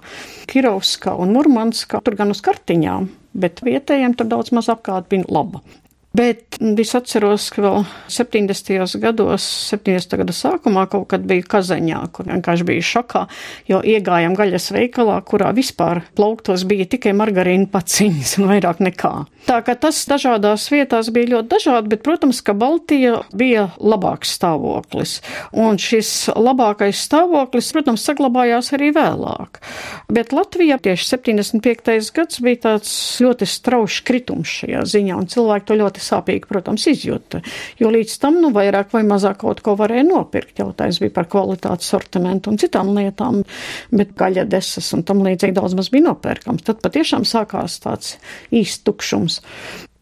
Kirovska 0.51 1.17
un 1.17 1.33
Murmanska, 1.37 2.03
tur 2.05 2.19
gan 2.19 2.35
uz 2.35 2.43
kartiņām, 2.45 3.09
bet 3.35 3.65
vietējiem 3.67 4.15
tur 4.19 4.31
daudz 4.31 4.53
maz 4.57 4.71
apkārt 4.73 5.09
bija 5.13 5.27
laba. 5.33 5.65
Bet 6.17 6.57
es 6.61 6.95
atceros, 6.97 7.51
ka 7.53 7.61
vēl 7.65 7.83
70. 8.13 8.97
gados, 9.03 9.45
70. 9.69 10.17
gada 10.23 10.33
sākumā 10.33 10.87
kaut 10.89 11.09
kad 11.11 11.27
bija 11.29 11.45
Kazaņā, 11.57 12.01
kur 12.17 12.31
vienkārši 12.31 12.67
bija 12.69 12.85
šokā, 12.91 13.27
jo 13.69 13.83
iegājām 13.85 14.37
gaļas 14.39 14.71
veikalā, 14.77 15.19
kurā 15.29 15.53
vispār 15.57 16.05
plauktos 16.17 16.65
bija 16.69 16.87
tikai 16.89 17.13
margarīna 17.17 17.69
paciņas 17.73 18.37
un 18.41 18.53
vairāk 18.55 18.81
nekā. 18.87 19.15
Tā 19.47 19.61
kā 19.63 19.77
tas 19.79 20.01
dažādās 20.11 20.65
vietās 20.73 21.13
bija 21.15 21.37
ļoti 21.37 21.51
dažādi, 21.53 21.91
bet, 21.93 22.01
protams, 22.03 22.41
ka 22.43 22.55
Baltija 22.59 23.21
bija 23.37 23.69
labāks 23.79 24.33
stāvoklis. 24.35 25.21
Un 25.55 25.79
šis 25.79 26.33
labākais 26.35 26.99
stāvoklis, 27.07 27.69
protams, 27.77 28.03
saglabājās 28.09 28.73
arī 28.75 28.91
vēlāk. 28.97 29.61
Bet 30.11 30.35
Latvijā 30.35 30.81
tieši 30.83 31.07
75. 31.13 32.11
gads 32.17 32.43
bija 32.43 32.63
tāds 32.65 32.97
ļoti 33.23 33.47
straušs 33.53 34.01
kritums 34.07 34.57
šajā 34.63 34.83
ziņā, 34.97 35.21
un 35.21 35.31
cilvēki 35.31 35.71
to 35.71 35.79
ļoti 35.79 36.06
sāpīgi, 36.07 36.49
protams, 36.51 36.87
izjūta. 36.93 37.43
Jo 37.81 37.91
līdz 37.95 38.17
tam, 38.23 38.41
nu, 38.43 38.53
vairāk 38.55 38.95
vai 38.95 39.03
mazāk 39.09 39.41
kaut 39.43 39.63
ko 39.65 39.77
varēja 39.79 40.07
nopirkt. 40.09 40.59
Jautājums 40.63 41.01
bija 41.03 41.15
par 41.19 41.31
kvalitātes 41.33 41.91
sortimentu 41.93 42.53
un 42.53 42.61
citām 42.63 42.95
lietām, 42.97 43.43
bet 43.95 44.15
gaļa 44.19 44.47
desas 44.51 44.93
un 44.97 45.05
tam 45.07 45.25
līdzīgi 45.27 45.57
daudz 45.57 45.77
maz 45.79 45.91
bija 45.93 46.09
nopērkams. 46.11 46.65
Tad 46.67 46.83
patiešām 46.85 47.27
sākās 47.29 47.81
tāds 47.85 48.17
īsts 48.55 48.87
tukšums. 48.87 49.43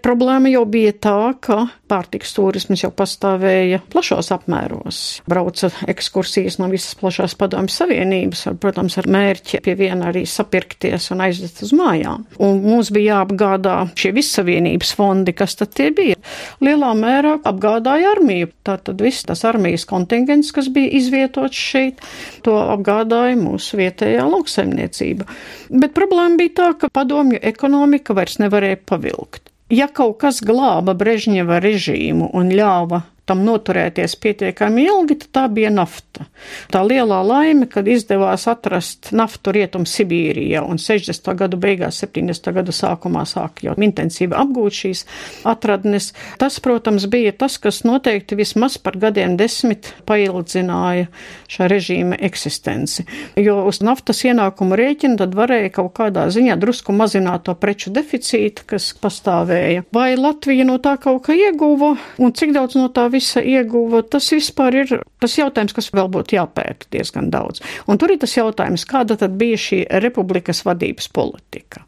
Problēma 0.05 0.51
jau 0.53 0.67
bija 0.69 0.93
tā, 0.93 1.19
ka 1.41 1.63
pārtiks 1.89 2.35
turisms 2.37 2.83
jau 2.83 2.91
pastāvēja 2.93 3.79
plašos 3.89 4.29
apmēros. 4.35 4.99
Brauca 5.31 5.71
ekskursijas 5.89 6.59
no 6.61 6.69
visas 6.69 6.93
plašās 7.01 7.33
padomju 7.41 7.73
savienības, 7.73 8.43
ar, 8.51 8.59
protams, 8.61 8.99
ar 9.01 9.09
mērķi 9.09 9.63
pie 9.65 9.75
viena 9.79 10.11
arī 10.11 10.27
sapirkties 10.29 11.09
un 11.15 11.23
aiziet 11.25 11.63
uz 11.65 11.73
mājām. 11.77 12.27
Un 12.37 12.61
mums 12.67 12.91
bija 12.93 13.23
jāapgādā 13.23 13.79
šie 13.97 14.13
vissavienības 14.19 14.93
fondi, 14.99 15.33
kas 15.39 15.57
tad 15.63 15.73
tie 15.73 15.89
bija. 15.97 16.21
Lielā 16.61 16.93
mērā 17.01 17.39
apgādāja 17.49 18.13
armiju. 18.13 18.53
Tātad 18.69 19.01
viss 19.01 19.25
tas 19.25 19.47
armijas 19.49 19.89
kontingents, 19.89 20.53
kas 20.53 20.69
bija 20.75 20.93
izvietots 21.01 21.65
šeit, 21.71 22.05
to 22.45 22.59
apgādāja 22.77 23.41
mūsu 23.41 23.81
vietējā 23.81 24.29
lauksaimniecība. 24.29 25.31
Bet 25.73 25.97
problēma 25.97 26.37
bija 26.45 26.57
tā, 26.61 26.71
ka 26.85 26.93
padomju 26.93 27.41
ekonomika 27.41 28.21
vairs 28.21 28.37
nevarēja 28.45 28.85
pavilkt. 28.85 29.54
Ja 29.73 29.87
kaut 29.89 30.19
kas 30.21 30.43
glāba 30.45 30.93
Brežņeva 30.93 31.57
režīmu 31.65 32.29
un 32.37 32.51
ļāva 32.53 33.01
tam 33.25 33.45
noturēties 33.47 34.17
pietiekami 34.21 34.85
ilgi, 34.85 35.17
tad 35.23 35.31
tā 35.39 35.45
bija 35.53 35.71
nafta. 35.73 36.27
Tā 36.73 36.83
lielā 36.85 37.21
laime, 37.25 37.67
kad 37.71 37.89
izdevās 37.89 38.45
atrast 38.51 39.11
naftu 39.17 39.55
Rietum 39.57 39.87
Sibīrijā 39.89 40.61
un 40.65 40.81
60. 40.81 41.31
gadu 41.39 41.59
beigās, 41.61 42.03
70. 42.05 42.51
gadu 42.57 42.75
sākumā 42.77 43.25
sāk 43.29 43.63
jau 43.65 43.77
intensīvi 43.81 44.37
apgūt 44.37 44.77
šīs 44.81 45.05
atradnes, 45.49 46.11
tas, 46.41 46.59
protams, 46.65 47.09
bija 47.11 47.33
tas, 47.33 47.57
kas 47.63 47.81
noteikti 47.89 48.37
vismaz 48.37 48.77
par 48.77 48.99
gadiem 49.01 49.39
desmit 49.41 49.95
paildzināja 50.09 51.09
šā 51.49 51.69
režīma 51.73 52.21
eksistenci. 52.29 53.07
Jo 53.41 53.63
uz 53.71 53.81
naftas 53.85 54.21
ienākumu 54.29 54.77
rēķina 54.77 55.23
tad 55.23 55.37
varēja 55.39 55.73
kaut 55.81 55.95
kādā 55.97 56.27
ziņā 56.35 56.59
drusku 56.61 56.93
mazināt 56.93 57.47
to 57.49 57.57
preču 57.57 57.93
deficītu, 57.95 58.69
kas 58.69 58.93
pastāvēja. 59.01 59.87
Vai 59.95 60.13
Latvija 60.21 60.69
no 60.69 60.77
tā 60.83 60.97
kaut 61.01 61.25
kā 61.27 61.37
ieguva 61.39 61.95
un 62.21 62.37
cik 62.37 62.53
daudz 62.57 62.77
no 62.79 62.91
tā 62.93 63.09
visa 63.15 63.43
ieguva, 63.43 64.03
tas 64.03 64.29
vispār 64.35 64.81
ir 64.83 64.93
tas 65.23 65.39
jautājums, 65.39 65.75
kas 65.77 65.91
vēl 65.95 66.11
būtu 66.13 66.37
jāpēta 66.37 66.91
diezgan 66.95 67.31
daudz. 67.33 67.63
Un 67.89 68.01
tur 68.01 68.15
ir 68.15 68.21
tas 68.23 68.37
jautājums, 68.37 68.87
kāda 68.91 69.17
tad 69.21 69.39
bija 69.41 69.61
šī 69.61 69.85
republikas 70.05 70.65
vadības 70.67 71.09
politika. 71.15 71.87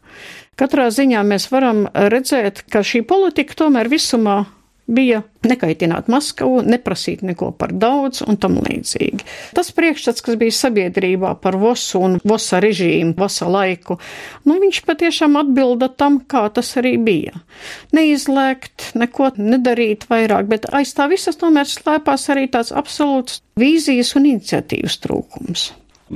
Katrā 0.57 0.87
ziņā 0.89 1.21
mēs 1.27 1.51
varam 1.51 1.85
redzēt, 1.93 2.63
ka 2.73 2.81
šī 2.81 3.03
politika 3.05 3.59
tomēr 3.59 3.91
visumā 3.91 4.39
bija 4.87 5.21
nekaitināt 5.47 6.07
Maskavu, 6.11 6.61
neprasīt 6.65 7.21
neko 7.27 7.51
par 7.59 7.73
daudz 7.75 8.23
un 8.25 8.39
tam 8.39 8.57
līdzīgi. 8.63 9.25
Tas 9.55 9.71
priekšstats, 9.75 10.23
kas 10.23 10.37
bija 10.39 10.55
sabiedrībā 10.55 11.33
par 11.43 11.57
Vosu 11.59 12.01
un 12.03 12.17
Vosa 12.27 12.61
režīmu, 12.63 13.13
Vosa 13.19 13.49
laiku, 13.51 13.99
nu 14.47 14.57
viņš 14.63 14.81
patiešām 14.87 15.37
atbilda 15.39 15.91
tam, 15.91 16.21
kā 16.23 16.47
tas 16.53 16.73
arī 16.79 16.95
bija. 17.03 17.35
Neizlēgt, 17.95 18.93
neko 18.99 19.33
nedarīt 19.37 20.07
vairāk, 20.11 20.47
bet 20.51 20.69
aiz 20.75 20.95
tā 20.97 21.09
visas 21.11 21.39
tomēr 21.39 21.67
slēpās 21.69 22.29
arī 22.33 22.47
tāds 22.51 22.71
absolūts 22.75 23.41
vīzijas 23.59 24.15
un 24.19 24.31
iniciatīvas 24.33 24.99
trūkums. 25.03 25.71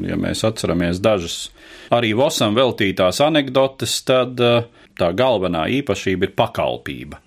Ja 0.08 0.16
mēs 0.16 0.46
atceramies 0.48 1.01
dažas 1.04 1.50
arī 1.92 2.13
Vosam 2.16 2.56
veltītās 2.56 3.20
anekdotes, 3.25 3.98
tad 4.08 4.40
uh, 4.40 4.63
tā 4.96 5.12
galvenā 5.18 5.66
īpašība 5.82 6.30
ir 6.30 6.38
pakalpība 6.40 7.20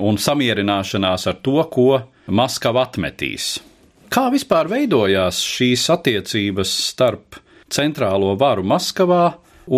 un 0.00 0.18
samierināšanās 0.20 1.28
ar 1.30 1.38
to, 1.44 1.58
ko 1.72 1.90
Maskava 2.30 2.84
atmetīs. 2.86 3.58
Kā 4.10 4.28
vispār 4.32 4.68
veidojās 4.70 5.38
šīs 5.46 5.84
attiecības 5.94 6.72
starp 6.90 7.38
centrālo 7.70 8.32
varu 8.38 8.64
Maskavā 8.66 9.24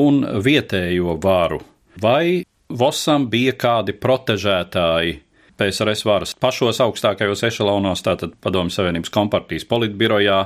un 0.00 0.22
vietējo 0.44 1.18
varu? 1.20 1.60
Vai 2.00 2.42
Vosam 2.72 3.26
bija 3.28 3.52
kādi 3.60 3.92
protežētāji 4.00 5.18
PSRS 5.60 6.06
varas 6.08 6.32
pašos 6.40 6.80
augstākajos 6.80 7.44
ešalonos, 7.50 8.00
tātad 8.04 8.32
Padomju 8.40 8.72
Savienības 8.72 9.12
kompartijas 9.12 9.66
politbirojā? 9.68 10.38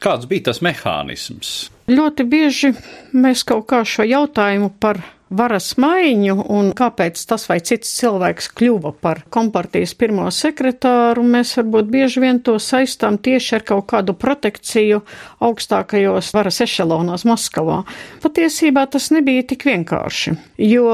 Kāds 0.00 0.28
bija 0.30 0.48
tas 0.48 0.62
mehānisms? 0.64 1.52
Ļoti 1.92 2.24
bieži 2.28 2.72
mēs 3.16 3.44
kaut 3.48 3.68
kā 3.70 3.82
šo 3.84 4.06
jautājumu 4.08 4.72
par 4.80 5.02
varas 5.30 5.72
maiņu 5.80 6.36
un 6.52 6.70
kāpēc 6.76 7.20
tas 7.28 7.46
vai 7.50 7.58
cits 7.64 7.90
cilvēks 7.98 8.50
kļuva 8.56 8.92
par 9.02 9.22
kompartijas 9.32 9.94
pirmo 9.98 10.28
sekretāru, 10.34 11.24
mēs 11.26 11.56
varbūt 11.58 11.90
bieži 11.90 12.22
vien 12.22 12.40
to 12.46 12.56
saistām 12.62 13.18
tieši 13.18 13.58
ar 13.58 13.66
kaut 13.66 13.88
kādu 13.90 14.14
protekciju 14.14 15.02
augstākajos 15.46 16.32
varas 16.36 16.60
ešalonos 16.66 17.26
Maskavā. 17.26 17.82
Patiesībā 18.22 18.86
tas 18.90 19.10
nebija 19.14 19.46
tik 19.50 19.66
vienkārši, 19.66 20.36
jo 20.62 20.90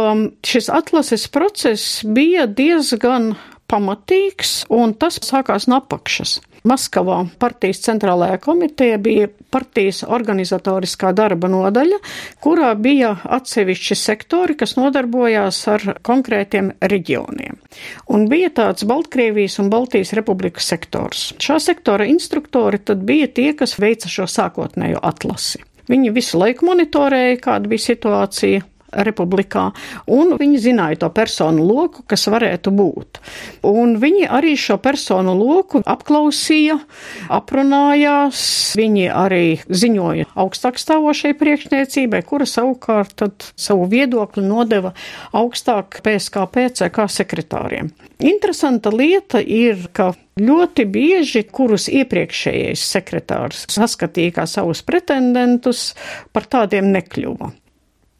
šis 0.47 0.71
atlases 0.73 1.29
process 1.33 2.01
bija 2.05 2.47
diezgan 2.47 3.35
pamatīgs, 3.73 4.63
un 4.73 4.97
tas 4.97 5.21
sākās 5.25 5.69
no 5.69 5.81
apakšas. 5.81 6.41
Maskavā 6.69 7.25
partijas 7.43 7.81
centrālajā 7.83 8.37
komiteja 8.45 8.99
bija 9.03 9.27
partijas 9.51 10.03
organizatoriskā 10.07 11.11
darba 11.17 11.51
nodaļa, 11.51 11.99
kurā 12.43 12.71
bija 12.79 13.17
atsevišķi 13.39 13.99
sektori, 13.99 14.55
kas 14.59 14.77
nodarbojās 14.79 15.59
ar 15.73 15.89
konkrētiem 16.07 16.71
reģioniem. 16.93 17.59
Un 18.15 18.29
bija 18.31 18.53
tāds 18.55 18.87
Baltkrievijas 18.87 19.59
un 19.63 19.73
Baltijas 19.75 20.15
republikas 20.19 20.71
sektors. 20.71 21.33
Šā 21.43 21.59
sektora 21.63 22.07
instruktori 22.07 22.79
tad 22.79 23.03
bija 23.09 23.27
tie, 23.27 23.51
kas 23.59 23.79
veica 23.83 24.11
šo 24.13 24.31
sākotnējo 24.31 25.03
atlasi. 25.03 25.65
Viņi 25.91 26.13
visu 26.15 26.39
laiku 26.39 26.69
monitorēja, 26.69 27.41
kāda 27.43 27.69
bija 27.69 27.89
situācija, 27.89 28.63
republikā, 29.07 29.71
un 30.11 30.35
viņi 30.41 30.61
zināja 30.63 31.03
to 31.03 31.11
personu 31.15 31.65
loku, 31.67 32.05
kas 32.09 32.27
varētu 32.31 32.73
būt. 32.77 33.21
Un 33.69 33.97
viņi 34.03 34.29
arī 34.29 34.55
šo 34.61 34.79
personu 34.83 35.35
loku 35.39 35.83
apklausīja, 35.87 36.79
aprunājās, 37.33 38.43
viņi 38.79 39.09
arī 39.13 39.45
ziņoja 39.69 40.31
augstāk 40.39 40.81
stāvošai 40.81 41.35
priekšniecībai, 41.41 42.23
kura 42.27 42.49
savukārt 42.49 43.17
tad 43.23 43.49
savu 43.57 43.89
viedokli 43.91 44.45
nodeva 44.47 44.95
augstāk 45.37 46.03
PSKP 46.05 46.69
CK 46.79 47.09
sekretāriem. 47.13 47.93
Interesanta 48.23 48.93
lieta 48.95 49.41
ir, 49.43 49.89
ka 49.93 50.13
Ļoti 50.41 50.87
bieži, 50.89 51.43
kurus 51.53 51.91
iepriekšējais 51.93 52.81
sekretārs 52.95 53.67
saskatīja 53.69 54.39
kā 54.39 54.47
savus 54.49 54.81
pretendentus, 54.81 55.91
par 56.33 56.49
tādiem 56.49 56.89
nekļuva. 56.95 57.51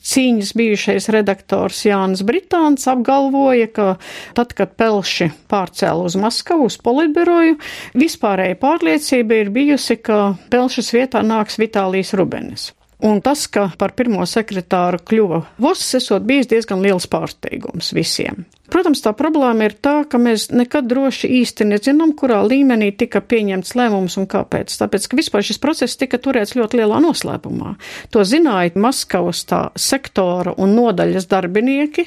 Cīņas 0.03 0.53
bijušais 0.59 1.09
redaktors 1.15 1.85
Jānis 1.87 2.25
Britāns 2.27 2.89
apgalvoja, 2.91 3.69
ka 3.71 3.89
tad, 4.35 4.55
kad 4.59 4.75
Pelši 4.79 5.31
pārcēla 5.53 6.11
uz 6.11 6.19
Maskavu, 6.19 6.67
uz 6.67 6.79
politbiroju, 6.83 7.61
vispārēja 7.95 8.59
pārliecība 8.63 9.43
ir 9.45 9.55
bijusi, 9.55 10.01
ka 10.03 10.35
Pelšas 10.51 10.93
vietā 10.97 11.23
nāks 11.27 11.61
Vitālijas 11.63 12.17
Rubenis. 12.19 12.73
Un 13.03 13.19
tas, 13.21 13.49
ka 13.51 13.67
par 13.79 13.97
pirmo 13.99 14.23
sekretāru 14.31 15.01
kļuva 15.03 15.41
Voss, 15.63 15.95
esot 15.99 16.23
bijis 16.27 16.51
diezgan 16.53 16.85
liels 16.85 17.09
pārsteigums 17.11 17.91
visiem. 17.97 18.45
Protams, 18.73 19.03
tā 19.05 19.11
problēma 19.13 19.67
ir 19.67 19.75
tā, 19.85 19.99
ka 20.09 20.17
mēs 20.23 20.47
nekad 20.49 20.87
droši 20.89 21.29
īsti 21.43 21.67
nezinām, 21.69 22.15
kurā 22.17 22.39
līmenī 22.47 22.89
tika 22.97 23.21
pieņemts 23.21 23.75
lēmums 23.77 24.15
un 24.17 24.29
kāpēc. 24.31 24.73
Tāpēc, 24.81 25.09
ka 25.11 25.19
vispār 25.19 25.45
šis 25.45 25.61
process 25.61 25.99
tika 26.01 26.17
turēts 26.23 26.55
ļoti 26.57 26.81
lielā 26.81 27.01
noslēpumā. 27.05 27.75
To 28.15 28.23
zināja 28.25 28.73
Maskavas 28.81 29.43
tā 29.51 29.61
sektora 29.77 30.55
un 30.63 30.73
nodaļas 30.79 31.29
darbinieki, 31.29 32.07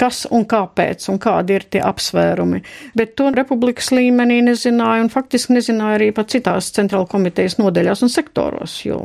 kas 0.00 0.24
un 0.34 0.48
kāpēc 0.50 1.06
un 1.12 1.20
kādi 1.22 1.60
ir 1.60 1.68
tie 1.76 1.84
apsvērumi. 1.86 2.64
Bet 2.98 3.14
to 3.20 3.28
republikas 3.36 3.92
līmenī 3.94 4.40
nezināja 4.48 5.04
un 5.04 5.12
faktiski 5.14 5.54
nezināja 5.60 6.00
arī 6.00 6.10
pat 6.16 6.34
citās 6.34 6.72
centrāla 6.74 7.06
komitejas 7.12 7.60
nodaļās 7.60 8.02
un 8.02 8.10
sektoros. 8.10 8.80
Jo, 8.88 8.98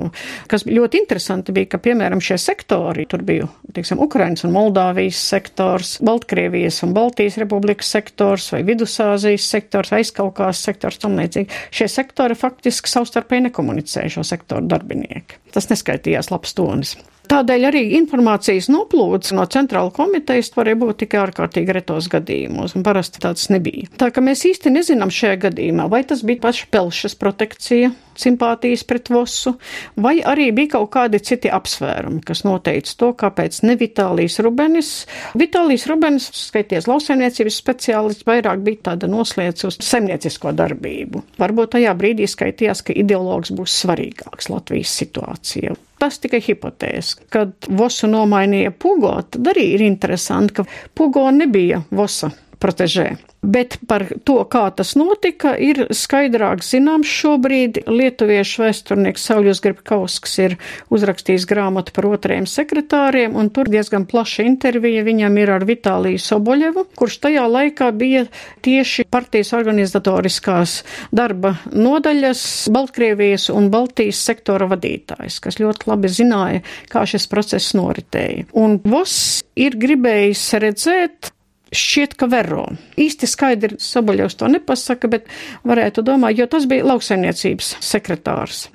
kas 0.49 0.65
ļoti 0.65 1.03
interesanti 1.03 1.24
bija, 1.55 1.69
ka, 1.73 1.79
piemēram, 1.81 2.21
šie 2.23 2.37
sektori, 2.41 3.05
tur 3.09 3.23
bija, 3.25 3.47
teiksim, 3.75 4.01
Ukrainas 4.03 4.45
un 4.47 4.53
Moldāvijas 4.55 5.19
sektors, 5.33 5.95
Baltkrievijas 6.05 6.81
un 6.85 6.93
Baltijas 6.95 7.39
republikas 7.41 7.89
sektors 7.95 8.51
vai 8.53 8.61
Vidusāzijas 8.67 9.49
sektors, 9.55 9.93
aizkaukās 9.95 10.61
sektors, 10.67 10.99
tam 11.01 11.17
līdzīgi. 11.19 11.51
Šie 11.75 11.89
sektori 11.91 12.37
faktiski 12.37 12.91
savstarpēji 12.91 13.49
nekomunicēja 13.49 14.17
šo 14.17 14.27
sektoru 14.27 14.69
darbinieki. 14.71 15.41
Tas 15.55 15.69
neskaitījās 15.71 16.31
labs 16.33 16.55
tonis. 16.57 16.95
Tādēļ 17.29 17.67
arī 17.69 17.81
informācijas 17.97 18.67
noplūdes 18.71 19.33
no 19.37 19.45
centrāla 19.51 19.91
komitejas 19.95 20.51
varēja 20.55 20.79
būt 20.81 21.01
tikai 21.03 21.21
ārkārtīgi 21.23 21.75
retos 21.75 22.09
gadījumos, 22.11 22.75
un 22.77 22.85
parasti 22.85 23.21
tāds 23.23 23.49
nebija. 23.53 23.89
Tā 23.99 24.11
ka 24.13 24.23
mēs 24.23 24.45
īsti 24.49 24.73
nezinām 24.73 25.13
šajā 25.13 25.39
gadījumā, 25.47 25.87
vai 25.91 26.03
tas 26.07 26.23
bija 26.27 26.43
paša 26.45 26.67
pelšas 26.73 27.17
protekcija, 27.21 27.91
simpātijas 28.19 28.85
pret 28.87 29.09
vosu, 29.11 29.55
vai 29.99 30.17
arī 30.25 30.49
bija 30.55 30.75
kaut 30.75 30.91
kādi 30.95 31.19
citi 31.23 31.51
apsvērumi, 31.51 32.21
kas 32.25 32.45
noteica 32.47 32.93
to, 33.01 33.11
kāpēc 33.19 33.61
ne 33.67 33.77
Vitālijas 33.79 34.39
Rubenis. 34.45 34.91
Vitālijas 35.39 35.87
Rubenis, 35.91 36.29
skaities 36.45 36.89
lauksaimniecības 36.91 37.59
speciālists, 37.63 38.27
vairāk 38.27 38.63
bija 38.65 38.91
tāda 38.91 39.09
noslēdz 39.11 39.67
uz 39.69 39.79
saimniecisko 39.83 40.55
darbību. 40.55 41.25
Varbūt 41.41 41.75
tajā 41.77 41.95
brīdī 41.97 42.29
skaitījās, 42.29 42.85
ka 42.85 42.95
ideologs 42.95 43.53
būs 43.55 43.81
svarīgāks 43.83 44.51
Latvijas 44.53 44.95
situācijā. 45.01 45.75
Tas 45.99 46.19
tikai 46.23 46.41
hipotēzes. 46.43 47.13
Kad 47.33 47.69
Vosu 47.77 48.09
nomainīja 48.11 48.73
Pugo, 48.79 49.13
tad 49.31 49.53
arī 49.53 49.69
ir 49.75 49.85
interesanti, 49.85 50.59
ka 50.59 50.65
Pugo 50.95 51.27
nebija 51.31 51.81
Vosa 51.95 52.31
protežē. 52.65 53.13
Bet 53.45 53.77
par 53.85 54.07
to, 54.25 54.39
kā 54.49 54.63
tas 54.73 54.95
notika, 54.97 55.53
ir 55.53 55.85
skaidrāk 55.93 56.63
zināms 56.65 57.09
šobrīd. 57.11 57.83
Lietuviešu 57.85 58.63
vēsturnieks 58.63 59.27
Sauļus 59.29 59.61
Gribkausks 59.61 60.33
ir 60.41 60.55
uzrakstījis 60.93 61.45
grāmatu 61.49 61.93
par 61.93 62.07
otrajiem 62.09 62.47
sekretāriem, 62.49 63.35
un 63.37 63.51
tur 63.53 63.69
diezgan 63.69 64.07
plaša 64.09 64.47
intervija 64.47 65.05
viņam 65.05 65.37
ir 65.41 65.53
ar 65.53 65.67
Vitāliju 65.69 66.23
Soboļevu, 66.25 66.87
kurš 66.97 67.19
tajā 67.27 67.45
laikā 67.51 67.91
bija 67.93 68.25
tieši 68.65 69.05
partijas 69.13 69.53
organizatoriskās 69.57 70.79
darba 71.13 71.55
nodaļas 71.69 72.41
Baltkrievijas 72.73 73.51
un 73.53 73.69
Baltijas 73.73 74.23
sektora 74.25 74.71
vadītājs, 74.73 75.37
kas 75.43 75.61
ļoti 75.61 75.91
labi 75.91 76.09
zināja, 76.09 76.65
kā 76.89 77.05
šis 77.05 77.29
process 77.29 77.77
noritēja. 77.77 78.49
Un 78.57 78.79
Voss 78.89 79.43
ir 79.53 79.77
gribējis 79.79 80.49
redzēt 80.65 81.34
Šķiet, 81.75 82.15
ka 82.19 82.29
Vero. 82.31 82.65
Īsti 82.99 83.27
skaidri 83.29 83.79
Sabuļovs 83.81 84.37
to 84.39 84.49
nepasaka, 84.51 85.09
bet 85.11 85.29
varētu 85.67 86.03
domāt, 86.07 86.37
jo 86.39 86.47
tas 86.51 86.67
bija 86.69 86.87
lauksaimniecības 86.87 87.75
sekretārs. 87.83 88.65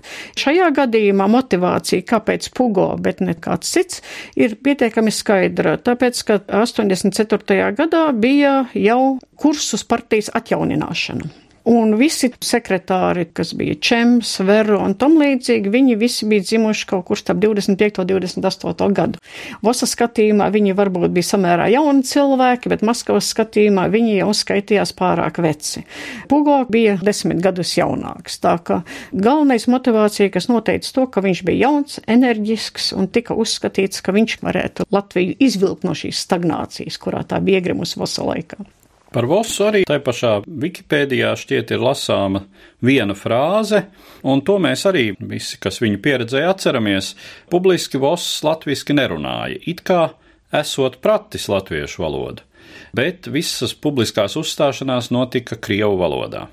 Šajā 0.41 0.71
gadījumā 0.77 1.29
motivācija, 1.33 2.05
kāpēc 2.13 2.51
Pugo, 2.57 2.91
bet 3.01 3.23
ne 3.25 3.35
kāds 3.35 3.73
cits, 3.73 4.03
ir 4.37 4.59
pietiekami 4.61 5.13
skaidra, 5.15 5.77
tāpēc, 5.81 6.25
ka 6.29 6.41
84. 6.63 7.71
gadā 7.79 8.07
bija 8.17 8.57
jau 8.77 9.17
kursus 9.41 9.87
partijas 9.89 10.33
atjaunināšana. 10.37 11.50
Un 11.69 11.93
visi 12.01 12.31
sekretāri, 12.41 13.27
kas 13.37 13.51
bija 13.57 13.75
Čems, 13.85 14.33
Vero 14.49 14.79
un 14.81 14.95
tam 14.97 15.19
līdzīgi, 15.21 15.69
viņi 15.69 15.97
visi 16.01 16.29
bija 16.31 16.45
dzimuši 16.47 16.87
kaut 16.89 17.05
kur 17.11 17.21
starp 17.21 17.43
25. 17.43 18.01
un 18.01 18.09
28. 18.09 18.87
gadu. 18.97 19.21
Vosa 19.61 19.89
skatījumā 19.91 20.49
viņi 20.55 20.73
varbūt 20.79 21.13
bija 21.13 21.29
samērā 21.35 21.69
jauni 21.75 22.07
cilvēki, 22.09 22.73
bet 22.73 22.87
Maskavas 22.87 23.29
skatījumā 23.35 23.91
viņi 23.93 24.17
jau 24.23 24.33
skaitījās 24.41 24.95
pārāk 24.97 25.43
veci. 25.45 25.85
Pugo 26.33 26.63
bija 26.73 26.97
desmit 27.05 27.45
gadus 27.45 27.77
jaunāks, 27.77 28.41
tā 28.41 28.57
ka 28.65 28.81
galvenais 29.13 29.69
motivācija, 29.69 30.33
kas 30.33 30.49
noteica 30.49 30.97
to, 30.97 31.07
ka 31.13 31.25
viņš 31.29 31.45
bija 31.45 31.67
jauns, 31.69 32.01
enerģisks 32.09 32.95
un 32.97 33.13
tika 33.13 33.37
uzskatīts, 33.37 34.01
ka 34.01 34.17
viņš 34.17 34.41
varētu 34.41 34.89
Latviju 34.89 35.37
izvilkt 35.45 35.85
no 35.85 35.93
šīs 35.93 36.25
stagnācijas, 36.25 36.97
kurā 37.03 37.27
tā 37.29 37.45
bija 37.45 37.61
iegrimusi 37.61 38.01
Vosa 38.01 38.25
laikā. 38.25 38.65
Par 39.11 39.27
Vosu 39.27 39.65
arī 39.67 39.83
tai 39.91 39.99
pašā 40.07 40.37
Wikipēdijā 40.47 41.33
šķiet 41.39 41.73
ir 41.75 41.83
lasāma 41.83 42.45
viena 42.87 43.17
frāze, 43.19 43.83
un 44.23 44.43
to 44.47 44.55
mēs 44.63 44.85
arī 44.87 45.09
visi, 45.19 45.59
kas 45.59 45.81
viņu 45.83 45.99
pieredzēja, 46.05 46.53
atceramies. 46.55 47.17
Publiski 47.51 47.99
Voss 47.99 48.39
latviski 48.47 48.95
nerunāja, 48.95 49.59
it 49.67 49.83
kā 49.83 50.13
esot 50.55 51.01
pratis 51.03 51.49
latviešu 51.51 52.05
valodu, 52.05 52.47
bet 52.95 53.27
visas 53.27 53.75
publiskās 53.75 54.39
uzstāšanās 54.39 55.11
notika 55.11 55.59
Krievu 55.59 55.99
valodā. 55.99 56.47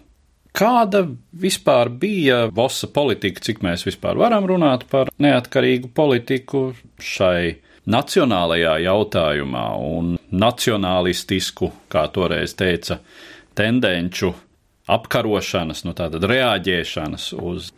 Kāda 0.57 1.03
vispār 1.37 1.91
bija 1.93 2.47
Vosa 2.49 2.89
politika, 2.89 3.43
cik 3.45 3.61
mēs 3.61 3.85
vispār 3.85 4.17
varam 4.17 4.49
runāt 4.49 4.87
par 4.89 5.13
neatkarīgu 5.21 5.93
politiku 5.93 6.71
šai 6.97 7.59
nacionālajā 7.87 8.77
jautājumā 8.83 9.67
un 9.79 10.15
nacionālistisku, 10.31 11.71
kā 11.91 12.07
toreiz 12.13 12.55
teica, 12.59 12.99
tendenču 13.57 14.33
apkarošanas, 14.87 15.83
nu 15.87 15.95
tātad 15.97 16.23
reaģēšanas 16.27 17.31
uz 17.39 17.71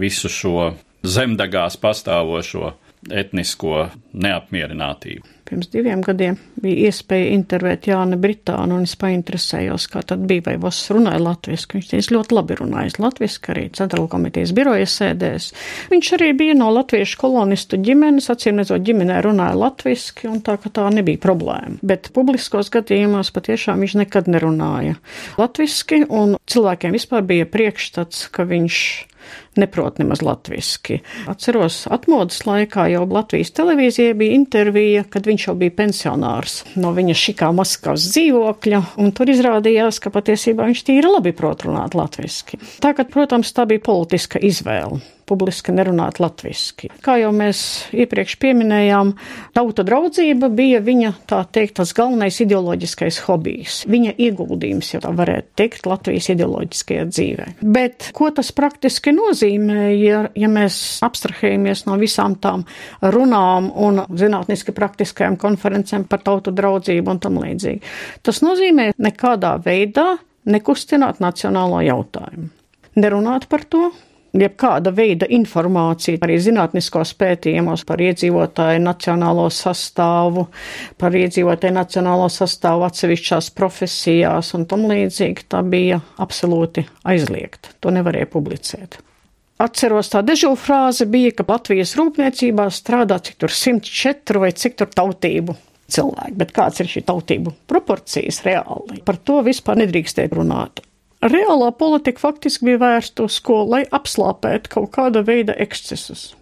visu 0.00 0.30
šo 0.32 0.72
zemdegās 1.04 1.76
pastāvošo 1.80 2.72
etnisko 3.12 3.88
neapmierinātību. 4.12 5.33
Pirms 5.54 5.68
diviem 5.70 6.00
gadiem 6.02 6.34
bija 6.58 6.88
iespēja 6.88 7.28
intervēt 7.30 7.84
Jāni 7.86 8.16
Britānu, 8.18 8.74
un 8.80 8.88
es 8.88 8.96
painteresējos, 8.98 9.84
kā 9.92 10.00
tad 10.02 10.24
bija, 10.26 10.42
vai 10.48 10.54
Voss 10.58 10.88
runāja 10.90 11.20
latviski. 11.22 11.78
Viņš 11.78 11.90
teica, 11.92 12.14
ļoti 12.16 12.34
labi 12.34 12.56
runājis 12.58 12.98
latviski, 12.98 13.52
arī 13.54 13.62
Centrāla 13.78 14.10
komitejas 14.10 14.50
biroja 14.56 14.88
sēdēs. 14.90 15.46
Viņš 15.92 16.10
arī 16.18 16.32
bija 16.40 16.58
no 16.58 16.72
latviešu 16.74 17.20
kolonistu 17.22 17.78
ģimenes, 17.86 18.26
acīm 18.34 18.58
redzot, 18.58 18.82
ģimenē 18.82 19.20
runāja 19.28 19.54
latviski, 19.62 20.26
un 20.32 20.42
tā 20.42 20.58
ka 20.58 20.74
tā 20.74 20.90
nebija 20.90 21.22
problēma. 21.22 21.78
Bet 21.86 22.10
publiskos 22.18 22.74
gadījumos 22.74 23.30
patiešām 23.38 23.86
viņš 23.86 23.98
nekad 24.02 24.34
nerunāja 24.34 24.98
latviski, 25.38 26.02
un 26.10 26.34
cilvēkiem 26.50 26.98
vispār 26.98 27.22
bija 27.30 27.46
priekšstats, 27.46 28.26
ka 28.34 28.50
viņš 28.50 28.82
neprot 29.60 29.98
nemaz 30.02 30.22
latviski. 30.24 31.00
Atceros, 31.30 31.84
atmodas 31.92 32.42
laikā 32.48 32.88
jau 32.92 33.04
Latvijas 33.10 33.52
televīzijā 33.56 34.14
bija 34.18 34.36
intervija, 34.38 35.04
kad 35.10 35.26
viņš 35.28 35.48
jau 35.48 35.56
bija 35.60 35.74
pensionārs 35.78 36.60
no 36.80 36.92
viņa 36.96 37.16
šikā 37.24 37.50
Maskavas 37.56 38.08
dzīvokļa, 38.12 38.82
un 39.02 39.12
tur 39.16 39.32
izrādījās, 39.32 40.00
ka 40.02 40.12
patiesībā 40.14 40.68
viņš 40.70 40.86
tīri 40.88 41.10
labi 41.10 41.34
prot 41.36 41.66
runāt 41.68 41.96
latviski. 41.98 42.60
Tagad, 42.84 43.12
protams, 43.14 43.52
tā 43.56 43.68
bija 43.70 43.84
politiska 43.84 44.42
izvēle 44.42 45.02
publiski 45.26 45.72
nerunāt 45.72 46.20
latviski. 46.20 46.90
Kā 47.04 47.16
jau 47.20 47.30
mēs 47.34 47.60
iepriekš 47.96 48.36
pieminējām, 48.42 49.14
tauta 49.56 49.84
draudzība 49.86 50.50
bija 50.52 50.80
viņa, 50.84 51.12
tā 51.30 51.40
teikt, 51.48 51.76
tas 51.80 51.94
galvenais 51.96 52.40
ideoloģiskais 52.44 53.22
hobijs. 53.26 53.80
Viņa 53.90 54.14
ieguldījums, 54.26 54.92
ja 54.94 55.02
tā 55.04 55.12
varētu 55.16 55.56
teikt, 55.60 55.88
Latvijas 55.88 56.30
ideoloģiskajā 56.34 57.06
dzīvē. 57.10 57.48
Bet 57.62 58.10
ko 58.16 58.30
tas 58.34 58.52
praktiski 58.56 59.14
nozīmē, 59.16 59.43
ja, 59.48 60.24
ja 60.34 60.50
mēs 60.50 60.78
abstrahējamies 61.04 61.84
no 61.88 61.98
visām 62.00 62.36
tām 62.42 62.64
runām 63.14 63.70
un 63.74 64.02
zinātniski 64.14 64.74
praktiskajām 64.76 65.38
konferencēm 65.40 66.08
par 66.10 66.24
tautu 66.26 66.54
draudzību 66.54 67.14
un 67.14 67.22
tam 67.22 67.38
līdzīgi? 67.42 67.82
Tas 68.22 68.42
nozīmē 68.44 68.92
nekādā 68.98 69.56
veidā 69.64 70.14
nekustināt 70.50 71.22
nacionālo 71.24 71.80
jautājumu. 71.84 72.50
Nerunāt 73.00 73.48
par 73.50 73.64
to, 73.66 73.88
jebkāda 74.34 74.92
veida 74.94 75.28
informācija 75.30 76.18
arī 76.24 76.38
zinātniskos 76.42 77.14
pētījumos 77.18 77.84
par 77.86 78.02
iedzīvotāju 78.02 78.82
nacionālo 78.82 79.46
sastāvu, 79.54 80.46
par 80.98 81.16
iedzīvotāju 81.18 81.76
nacionālo 81.76 82.28
sastāvu 82.32 82.86
atsevišķās 82.88 83.50
profesijās 83.56 84.54
un 84.58 84.68
tam 84.70 84.86
līdzīgi, 84.90 85.48
tā 85.48 85.62
bija 85.66 86.00
absolūti 86.22 86.86
aizliegta. 87.10 87.76
To 87.80 87.94
nevarēja 87.94 88.30
publicēt. 88.30 89.00
Atceros 89.62 90.10
tā 90.10 90.24
dežu 90.26 90.50
frāze 90.58 91.06
bija, 91.06 91.30
ka 91.38 91.46
Latvijas 91.46 91.94
rūpniecībā 91.98 92.66
strādā 92.74 93.20
cik 93.22 93.38
tur 93.44 93.54
104 93.54 94.42
vai 94.42 94.50
cik 94.50 94.80
tur 94.80 94.90
tautību 94.90 95.54
cilvēki, 95.94 96.34
bet 96.40 96.50
kāds 96.56 96.82
ir 96.82 96.90
šī 96.90 97.04
tautību 97.06 97.52
proporcijas 97.70 98.42
reāli? 98.46 98.98
Par 99.06 99.20
to 99.22 99.38
vispār 99.46 99.78
nedrīkstēja 99.84 100.34
runāt. 100.34 100.82
Reālā 101.24 101.70
politika 101.78 102.20
faktiski 102.20 102.66
bija 102.68 102.82
vērsta 102.82 103.24
uz 103.24 103.38
ko, 103.40 103.62
lai 103.64 103.84
apslāpētu 103.86 104.74
kaut 104.74 104.90
kāda 104.96 105.22
veida 105.24 105.54
ekscesus. 105.62 106.32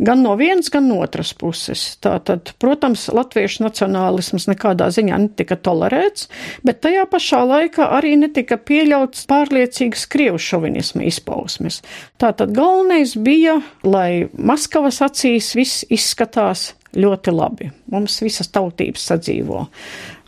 Gan 0.00 0.22
no 0.24 0.32
vienas, 0.40 0.70
gan 0.72 0.86
no 0.88 1.02
otras 1.04 1.34
puses. 1.36 1.82
Tātad, 2.00 2.54
protams, 2.62 3.04
latviešu 3.12 3.66
nacionālisms 3.66 4.48
nekādā 4.48 4.88
ziņā 4.96 5.18
netika 5.26 5.58
tolerēts, 5.60 6.30
bet 6.64 6.80
tajā 6.86 7.04
pašā 7.10 7.42
laikā 7.44 7.90
arī 7.98 8.14
netika 8.22 8.56
pieļauts 8.56 9.28
pārliecīgas 9.28 10.06
krievu 10.08 10.40
šovinisma 10.40 11.04
izpausmes. 11.04 11.82
Tātad 12.20 12.56
galvenais 12.56 13.12
bija, 13.20 13.58
lai 13.84 14.30
Maskavas 14.32 15.02
acīs 15.04 15.52
viss 15.58 15.84
izskatās 15.92 16.70
ļoti 16.96 17.34
labi. 17.34 17.70
Mums 17.92 18.20
visas 18.24 18.50
tautības 18.52 19.04
sadzīvo 19.10 19.66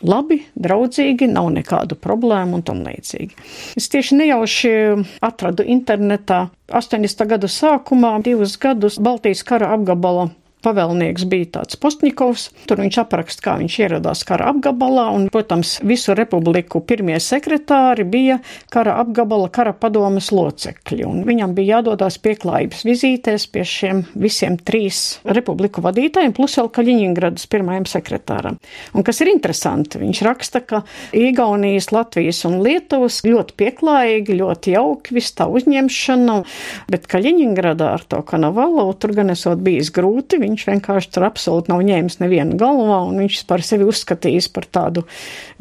labi, 0.07 0.41
draudzīgi, 0.59 1.29
nav 1.31 1.49
nekādu 1.55 1.97
problēmu 1.99 2.59
un 2.59 2.65
tam 2.67 2.83
līdzīgi. 2.85 3.35
Es 3.79 3.89
tieši 3.91 4.19
nejauši 4.19 4.73
atradu 5.23 5.65
internetā 5.67 6.45
80. 6.71 7.27
gadu 7.29 7.51
sākumā 7.51 8.15
divus 8.23 8.57
gadus 8.61 8.99
Baltijas 9.03 9.43
kara 9.47 9.73
apgabala 9.77 10.29
pavēlnieks 10.63 11.27
bija 11.29 11.49
tāds 11.59 11.77
Postņikovs. 11.81 12.49
Tur 12.69 12.81
viņš 12.83 12.99
apraksta, 13.03 13.43
kā 13.45 13.55
viņš 13.61 13.77
ieradās 13.83 14.23
kara 14.27 14.49
apgabalā, 14.53 15.09
un, 15.15 15.27
protams, 15.33 15.77
visu 15.85 16.15
republiku 16.17 16.81
pirmie 16.85 17.19
sekretāri 17.23 18.05
bija 18.07 18.39
kara 18.73 18.97
apgabala 19.01 19.49
kara 19.53 19.73
padomas 19.75 20.31
locekļi, 20.33 21.03
un 21.07 21.23
viņam 21.27 21.55
bija 21.57 21.77
jādodas 21.77 22.19
pieklājības 22.23 22.83
vizītēs 22.87 23.47
pie 23.53 23.65
šiem 23.67 24.03
visiem 24.19 24.57
trīs 24.57 25.19
republiku 25.25 25.83
vadītājiem, 25.83 26.35
plus 26.35 26.57
vēl 26.59 26.71
Kaļiņingradas 26.73 27.47
pirmajam 27.51 27.87
sekretāram. 27.89 28.59
Un 28.93 29.05
kas 29.05 29.21
ir 29.23 29.31
interesanti, 29.33 30.01
viņš 30.01 30.23
raksta, 30.25 30.63
ka 30.65 30.83
Igaunijas, 31.17 31.91
Latvijas 31.93 32.43
un 32.49 32.59
Lietuvas 32.65 33.21
ļoti 33.25 33.57
pieklājīgi, 33.59 34.39
ļoti 34.39 34.75
jauki, 34.75 35.17
viss 35.17 35.35
tā 35.37 35.47
uzņemšana, 35.51 36.39
bet 36.91 37.07
Kaļiņingradā 37.11 37.93
ar 37.97 38.05
to 38.09 38.21
Kanavalu 38.27 38.87
tur 38.99 39.15
gan 39.17 39.33
esot 39.33 39.61
bijis 39.63 39.91
grūti, 39.93 40.39
viņš 40.53 40.67
vienkārši 40.69 41.11
tur 41.13 41.27
absolūti 41.27 41.73
nav 41.73 41.83
ņēmis 41.87 42.19
nevienu 42.21 42.57
galvā, 42.59 43.01
un 43.09 43.19
viņš 43.23 43.43
par 43.49 43.63
sevi 43.65 43.87
uzskatījis 43.89 44.49
par 44.53 44.67
tādu 44.69 45.03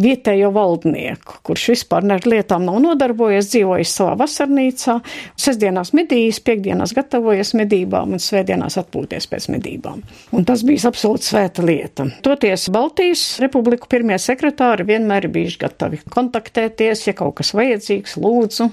vietējo 0.03 0.53
valdnieku, 0.55 1.41
kurš 1.47 1.69
vispār 1.75 2.07
ar 2.13 2.27
lietām 2.29 2.67
nav 2.67 2.79
nodarbojies, 2.85 3.49
dzīvojis 3.53 3.95
savā 3.99 4.15
vasarnīcā, 4.21 4.99
sestdienās 5.41 5.93
medījis, 5.97 6.43
piekdienās 6.45 6.95
gatavojies 6.97 7.55
medībām 7.59 8.17
un 8.17 8.23
svētdienās 8.23 8.79
atpūties 8.81 9.29
pēc 9.31 9.49
medībām. 9.55 10.03
Un 10.37 10.47
tas 10.49 10.65
bija 10.67 10.91
absolūti 10.91 11.31
svēta 11.31 11.65
lieta. 11.65 12.07
Toties 12.25 12.69
Baltijas 12.73 13.25
republiku 13.43 13.89
pirmie 13.91 14.19
sekretāri 14.23 14.87
vienmēr 14.89 15.29
ir 15.29 15.35
bijuši 15.35 15.61
gatavi 15.63 16.03
kontaktēties, 16.13 17.07
ja 17.09 17.17
kaut 17.17 17.39
kas 17.41 17.53
vajadzīgs, 17.57 18.19
lūdzu, 18.23 18.69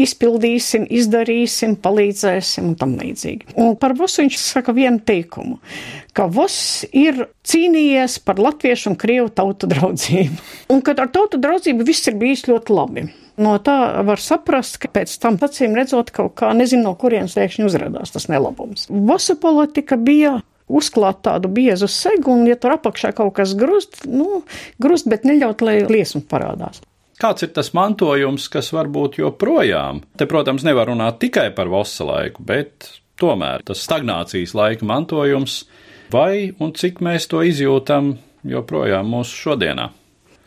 izpildīsim, 0.00 0.86
izdarīsim, 1.00 1.76
palīdzēsim 1.82 2.72
un 2.72 2.76
tam 2.78 2.96
līdzīgi. 3.00 3.54
Un 3.58 3.76
par 3.80 3.96
Vosu 3.98 4.22
viņš 4.24 4.38
saka 4.40 4.74
vienu 4.76 5.02
teikumu, 5.04 5.57
ka 6.16 6.26
Voss 6.32 6.82
ir 6.92 7.26
cīnījies 7.48 8.18
par 8.26 8.40
latviešu 8.42 8.92
un 8.92 8.98
krievu 9.00 9.30
tautu 9.34 9.70
draudzību. 9.70 10.42
Un 10.74 10.84
ka 10.84 10.96
ar 10.98 11.10
tautu 11.14 11.40
draudzību 11.40 11.86
viss 11.88 12.10
ir 12.10 12.18
bijis 12.20 12.46
ļoti 12.48 12.74
labi. 12.74 13.08
No 13.38 13.54
tā 13.62 14.02
var 14.02 14.18
saprast, 14.18 14.80
ka 14.82 14.90
pēc 14.90 15.12
tam 15.22 15.38
acīm 15.46 15.76
redzot 15.78 16.10
kaut 16.14 16.34
kā 16.40 16.50
nezinu, 16.58 16.88
no 16.88 16.94
kurienes 16.98 17.36
pēkšņi 17.38 17.66
uzrādās 17.68 18.14
tas 18.14 18.26
nelabums. 18.30 18.88
Vosa 18.90 19.38
politika 19.38 19.94
bija 19.94 20.40
uzklāt 20.68 21.22
tādu 21.24 21.50
biezu 21.52 21.88
segu, 21.88 22.34
un, 22.34 22.44
ja 22.50 22.58
tur 22.60 22.74
apakšā 22.76 23.14
kaut 23.16 23.36
kas 23.38 23.54
grust, 23.58 24.02
nu, 24.10 24.42
grust, 24.82 25.08
bet 25.08 25.24
neļaut, 25.28 25.62
lai 25.64 25.80
liesma 25.88 26.24
parādās. 26.28 26.82
Kāds 27.18 27.42
ir 27.42 27.50
tas 27.54 27.72
mantojums, 27.74 28.44
kas 28.52 28.70
varbūt 28.74 29.18
joprojām? 29.18 30.04
Te, 30.18 30.28
protams, 30.30 30.62
nevar 30.66 30.90
runāt 30.92 31.18
tikai 31.22 31.48
par 31.56 31.70
vosa 31.70 32.06
laiku, 32.06 32.44
bet 32.46 32.90
tomēr 33.20 33.64
tas 33.66 33.82
stagnācijas 33.86 34.54
laika 34.56 34.88
mantojums, 34.88 35.62
vai 36.12 36.54
un 36.62 36.74
cik 36.76 37.02
mēs 37.04 37.28
to 37.30 37.42
izjūtam 37.46 38.16
joprojām 38.48 39.08
mūsu 39.12 39.42
šodienā. 39.44 39.90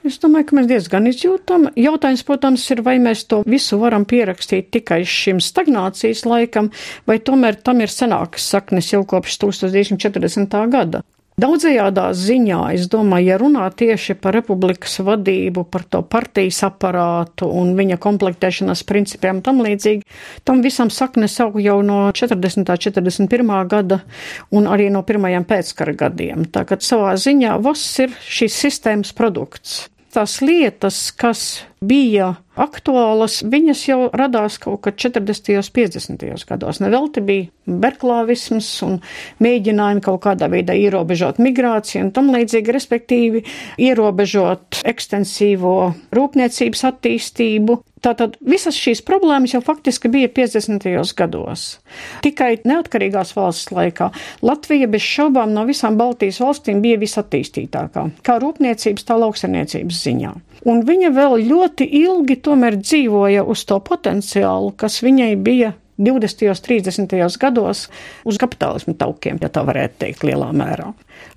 Es 0.01 0.17
domāju, 0.17 0.47
ka 0.49 0.55
mēs 0.57 0.67
diezgan 0.69 1.05
izjūtam. 1.11 1.67
Jautājums, 1.77 2.23
protams, 2.25 2.63
ir, 2.73 2.79
vai 2.81 2.95
mēs 2.97 3.21
to 3.29 3.43
visu 3.45 3.77
varam 3.77 4.07
pierakstīt 4.09 4.71
tikai 4.73 5.03
šim 5.05 5.37
stagnācijas 5.43 6.23
laikam, 6.25 6.71
vai 7.05 7.19
tomēr 7.21 7.59
tam 7.61 7.83
ir 7.85 7.93
senākas 7.93 8.47
saknes 8.49 8.89
jau 8.95 9.03
kopš 9.05 9.37
1940. 9.43 10.57
gada. 10.73 11.03
Daudzajādā 11.41 12.11
ziņā, 12.13 12.59
es 12.75 12.85
domāju, 12.91 13.31
ja 13.31 13.37
runā 13.41 13.63
tieši 13.73 14.13
par 14.21 14.35
republikas 14.37 14.99
vadību, 15.01 15.63
par 15.73 15.87
to 15.89 16.03
partijas 16.05 16.59
aparātu 16.67 17.47
un 17.49 17.71
viņa 17.77 17.97
komplektēšanas 18.03 18.83
principiem 18.85 19.39
tam 19.41 19.63
līdzīgi, 19.65 20.05
tam 20.45 20.61
visam 20.61 20.91
saknes 20.93 21.39
aug 21.41 21.57
jau 21.63 21.79
no 21.85 22.03
40. 22.13 22.69
41. 22.85 23.53
gada 23.71 24.01
un 24.53 24.69
arī 24.69 24.91
no 24.93 25.01
pirmajiem 25.07 25.47
pēckara 25.49 25.95
gadiem. 26.03 26.45
Tā 26.45 26.65
kā 26.69 26.77
savā 26.77 27.15
ziņā 27.17 27.57
VOS 27.63 27.87
ir 28.05 28.15
šīs 28.21 28.61
sistēmas 28.67 29.15
produkts. 29.17 29.87
Tās 30.13 30.41
lietas, 30.43 31.07
kas 31.15 31.63
bija 31.81 32.35
aktuālas, 32.61 33.39
viņas 33.47 33.81
jau 33.87 33.99
radās 34.13 34.59
kaut 34.61 34.83
kad 34.85 34.97
40. 35.01 35.55
un 35.57 35.65
50. 35.65 36.45
gados. 36.45 36.79
Nevelti 36.83 37.23
bija 37.25 37.77
berklāvisms 37.81 38.69
un 38.85 38.99
mēģinājumi 39.41 40.03
kaut 40.05 40.21
kādā 40.27 40.49
veidā 40.51 40.75
ierobežot 40.77 41.41
migrāciju 41.41 42.05
un 42.05 42.11
tam 42.13 42.29
līdzīgi, 42.35 42.75
respektīvi 42.75 43.41
ierobežot 43.81 44.83
ekstensīvo 44.85 45.77
rūpniecības 46.13 46.85
attīstību. 46.91 47.79
Tātad 48.01 48.37
visas 48.45 48.77
šīs 48.81 49.03
problēmas 49.05 49.55
jau 49.55 49.61
faktiski 49.65 50.09
bija 50.09 50.29
50. 50.33 50.85
gados. 51.17 51.65
Tikai 52.25 52.55
neatkarīgās 52.65 53.33
valsts 53.37 53.73
laikā 53.73 54.09
Latvija 54.45 54.89
bez 54.89 55.05
šaubām 55.05 55.53
no 55.53 55.65
visām 55.69 55.97
Baltijas 56.01 56.41
valstīm 56.41 56.81
bija 56.81 57.01
visattīstītākā, 57.01 58.07
kā 58.25 58.39
rūpniecības, 58.41 59.05
tā 59.05 59.21
lauksaniecības 59.21 60.05
ziņā. 60.05 60.33
Un 60.69 60.83
viņa 60.85 61.09
vēl 61.15 61.39
ļoti 61.49 61.87
ilgi 62.03 62.37
tomēr 62.45 62.77
dzīvoja 62.81 63.45
uz 63.49 63.63
to 63.65 63.79
potenciālu, 63.81 64.73
kas 64.77 64.99
viņai 65.01 65.33
bija 65.41 65.73
20. 66.01 66.47
un 66.49 66.55
30. 66.55 67.37
gados 67.39 67.87
uz 68.25 68.37
kapitālismu 68.41 68.95
taukiem, 68.97 69.37
ja 69.41 69.49
tā 69.53 69.63
varētu 69.65 69.99
teikt, 70.01 70.25
lielā 70.25 70.49
mērā. 70.53 70.91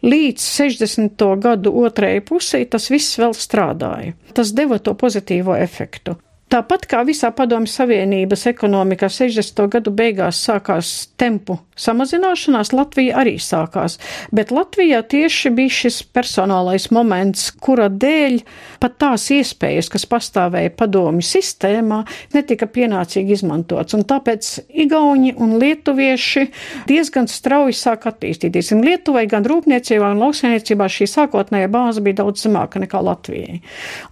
Līdz 0.04 0.44
60. 0.44 1.24
gadu 1.40 1.72
otrajai 1.84 2.20
pusē 2.24 2.64
tas 2.68 2.88
viss 2.92 3.18
vēl 3.20 3.36
strādāja. 3.36 4.14
Tas 4.36 4.52
deva 4.56 4.80
to 4.80 4.96
pozitīvo 4.96 5.56
efektu. 5.56 6.16
Tāpat 6.54 6.84
kā 6.86 7.00
visā 7.02 7.32
Padomju 7.34 7.66
Savienības 7.66 8.44
ekonomikā 8.46 9.08
60. 9.10 9.64
gadu 9.72 9.90
beigās 9.90 10.38
sākās 10.46 10.90
tempu 11.18 11.56
samazināšanās, 11.74 12.70
Latvija 12.70 13.16
arī 13.24 13.32
sākās, 13.42 13.96
bet 14.30 14.52
Latvijā 14.54 15.00
tieši 15.10 15.50
bija 15.54 15.74
šis 15.74 15.96
personālais 16.14 16.86
moments, 16.94 17.48
kura 17.58 17.88
dēļ 17.90 18.38
pat 18.82 18.94
tās 19.02 19.26
iespējas, 19.34 19.88
kas 19.90 20.06
pastāvēja 20.10 20.70
Padomju 20.78 21.26
sistēmā, 21.26 22.04
netika 22.36 22.68
pienācīgi 22.70 23.34
izmantots, 23.34 23.96
un 23.98 24.06
tāpēc 24.06 24.52
Igauni 24.84 25.34
un 25.34 25.56
Lietuvieši 25.58 26.46
diezgan 26.86 27.26
strauji 27.30 27.74
sāk 27.80 28.06
attīstīties. 28.12 28.70
Un 28.76 28.86
Lietuvai 28.86 29.26
gan 29.30 29.46
rūpniecībā, 29.50 30.12
gan 30.12 30.22
lauksainiecībā 30.22 30.86
šī 30.86 31.10
sākotnējā 31.10 31.72
bāze 31.74 32.04
bija 32.04 32.22
daudz 32.22 32.46
zemāka 32.46 32.82
nekā 32.82 33.02
Latvijai. 33.02 33.58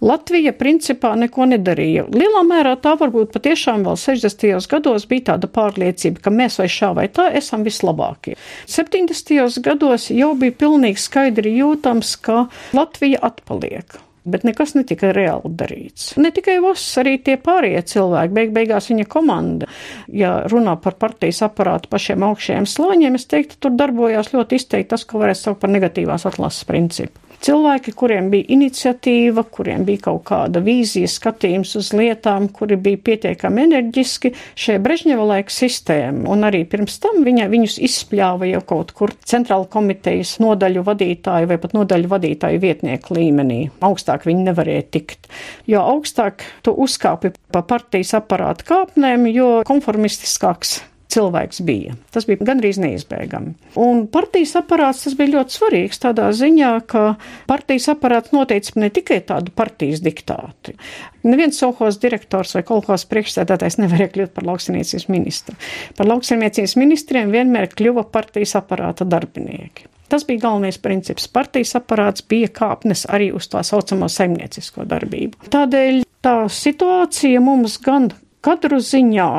Latvija 0.03 0.51
principā 0.59 1.15
neko 1.23 1.47
nedarīja 1.55 2.09
lielā 2.33 2.43
mērā 2.47 2.73
tā 2.81 2.95
varbūt 2.97 3.33
patiešām 3.33 3.83
vēl 3.85 3.97
60. 3.99 4.65
gados 4.69 5.05
bija 5.09 5.33
tāda 5.33 5.49
pārliecība, 5.51 6.23
ka 6.23 6.33
mēs 6.33 6.57
vai 6.59 6.69
šā 6.71 6.93
vai 6.97 7.07
tā 7.13 7.29
esam 7.37 7.63
vislabākie. 7.63 8.35
70. 8.65 9.61
gados 9.61 10.09
jau 10.09 10.33
bija 10.35 10.55
pilnīgi 10.57 11.01
skaidri 11.01 11.53
jūtams, 11.59 12.15
ka 12.25 12.47
Latvija 12.73 13.21
atpaliek. 13.21 13.99
Bet 14.23 14.45
nekas 14.47 14.71
netika 14.71 15.09
reāli 15.11 15.51
darīts. 15.51 16.13
Ne 16.15 16.31
tikai 16.31 16.55
Voss, 16.63 16.95
arī 16.97 17.17
tie 17.19 17.35
pārējie 17.35 17.81
cilvēki, 17.91 18.33
beig 18.33 18.53
beigās 18.55 18.87
viņa 18.87 19.05
komanda. 19.11 19.67
Ja 20.07 20.45
runā 20.47 20.77
par 20.79 20.95
partijas 20.95 21.43
aparātu 21.43 21.91
pašiem 21.91 22.23
augšējiem 22.29 22.69
slāņiem, 22.71 23.19
es 23.19 23.27
teiktu, 23.27 23.59
tur 23.59 23.75
darbojās 23.75 24.31
ļoti 24.31 24.61
izteikti 24.61 24.93
tas, 24.95 25.03
ko 25.03 25.19
varētu 25.25 25.41
saukt 25.41 25.61
par 25.65 25.75
negatīvās 25.75 26.23
atlases 26.31 26.63
principu. 26.69 27.19
Cilvēki, 27.43 27.91
kuriem 27.99 28.29
bija 28.31 28.45
iniciatīva, 28.55 29.43
kuriem 29.51 29.83
bija 29.83 30.05
kaut 30.05 30.21
kāda 30.29 30.61
vīzija, 30.63 31.09
skatījums 31.11 31.73
uz 31.75 31.89
lietām, 31.91 32.45
kuri 32.55 32.77
bija 32.79 33.01
pietiekami 33.09 33.65
enerģiski, 33.65 34.31
šie 34.55 34.77
Brežņeva 34.83 35.25
laika 35.27 35.51
sistēma, 35.51 36.23
un 36.31 36.47
arī 36.47 36.61
pirms 36.71 36.95
tam 37.03 37.19
viņa 37.25 37.49
viņus 37.51 37.75
izspļāva 37.89 38.47
jau 38.47 38.61
kaut 38.69 38.93
kur 38.95 39.11
centrāla 39.27 39.67
komitejas 39.75 40.37
nodaļu 40.43 40.85
vadītāju 40.87 41.51
vai 41.51 41.59
pat 41.65 41.75
nodaļu 41.75 42.13
vadītāju 42.15 42.63
vietnieku 42.63 43.19
līmenī. 43.19 43.59
Augstāk 43.83 44.23
viņi 44.29 44.47
nevarēja 44.47 44.87
tikt, 44.95 45.27
jo 45.67 45.83
augstāk 45.83 46.47
tu 46.63 46.71
uzkāpi 46.87 47.35
pa 47.51 47.65
partijas 47.67 48.15
aparāta 48.21 48.71
kāpnēm, 48.71 49.27
jo 49.35 49.51
konformistiskāks 49.67 50.79
cilvēks 51.13 51.61
bija. 51.67 51.95
Tas 52.13 52.25
bija 52.29 52.45
gandrīz 52.47 52.79
neizbēgami. 52.81 53.53
Un 53.79 54.05
partijas 54.11 54.55
aparāts 54.59 55.03
tas 55.05 55.15
bija 55.19 55.35
ļoti 55.37 55.57
svarīgs 55.57 56.01
tādā 56.03 56.29
ziņā, 56.35 56.73
ka 56.89 57.03
partijas 57.49 57.89
aparāts 57.93 58.33
noteica 58.35 58.75
ne 58.81 58.89
tikai 58.93 59.21
tādu 59.27 59.53
partijas 59.55 60.03
diktātu. 60.05 60.75
Neviens 61.23 61.59
sovhos 61.61 61.99
direktors 62.03 62.55
vai 62.57 62.65
kolhos 62.67 63.05
priekšsēdētājs 63.11 63.79
nevarēja 63.79 64.11
kļūt 64.17 64.35
par 64.35 64.47
lauksaimniecības 64.49 65.07
ministru. 65.13 65.55
Par 65.97 66.09
lauksaimniecības 66.09 66.77
ministriem 66.81 67.31
vienmēr 67.33 67.71
kļuva 67.71 68.07
partijas 68.11 68.57
aparāta 68.59 69.07
darbinieki. 69.07 69.87
Tas 70.11 70.27
bija 70.27 70.43
galvenais 70.43 70.77
princips. 70.77 71.29
Partijas 71.31 71.71
aparāts 71.79 72.25
bija 72.29 72.51
kāpnes 72.53 73.07
arī 73.09 73.31
uz 73.33 73.47
tā 73.49 73.63
saucamo 73.65 74.09
saimniecisko 74.11 74.85
darbību. 74.85 75.47
Tādēļ 75.53 76.03
tā 76.21 76.35
situācija 76.53 77.41
mums 77.41 77.79
gan 77.81 78.11
kadru 78.45 78.77
ziņā, 78.83 79.31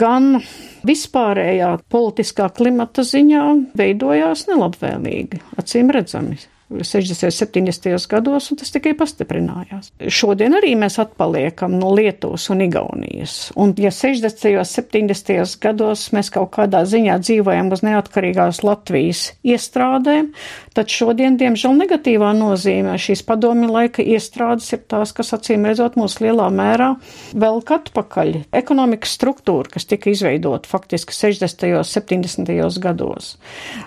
gan 0.00 0.40
vispārējā 0.86 1.70
politiskā 1.92 2.50
klimata 2.56 3.04
ziņā 3.06 3.46
veidojās 3.78 4.46
nelabvēlīgi, 4.50 5.42
acīm 5.60 5.90
redzami. 5.94 6.38
60. 6.70 7.24
un 7.24 7.30
70. 7.30 8.08
gados, 8.10 8.50
un 8.50 8.58
tas 8.58 8.72
tikai 8.74 8.90
pastiprinājās. 8.98 9.92
Šodien 10.10 10.56
arī 10.58 10.72
mēs 10.78 10.98
atpaliekam 10.98 11.76
no 11.78 11.92
Lietuvas 11.94 12.48
un 12.50 12.64
Igaunijas. 12.64 13.52
Un, 13.54 13.74
ja 13.78 13.92
60. 13.94 14.50
un 14.58 14.66
70. 14.66 15.60
gados 15.62 16.08
mēs 16.16 16.32
kaut 16.34 16.50
kādā 16.56 16.82
ziņā 16.88 17.20
dzīvojam 17.22 17.70
uz 17.70 17.84
neatkarīgās 17.86 18.64
Latvijas 18.66 19.28
iestrādēm, 19.46 20.32
tad 20.74 20.90
šodien, 20.90 21.38
diemžēl, 21.38 21.76
negatīvā 21.78 22.32
nozīmē 22.34 22.96
šīs 22.98 23.22
padomi 23.28 23.70
laika 23.70 24.02
iestrādes 24.02 24.66
ir 24.74 24.82
tās, 24.90 25.14
kas 25.14 25.30
acīm 25.38 25.68
redzot 25.70 25.94
mūs 26.00 26.18
lielā 26.24 26.48
mērā 26.50 26.96
velk 27.38 27.72
atpakaļ. 27.78 28.32
Ekonomikas 28.58 29.14
struktūra, 29.20 29.70
kas 29.76 29.86
tika 29.86 30.10
izveidota 30.10 30.66
faktiski 30.66 31.14
60. 31.14 31.70
un 31.78 31.86
70. 31.86 32.82
gados, 32.82 33.36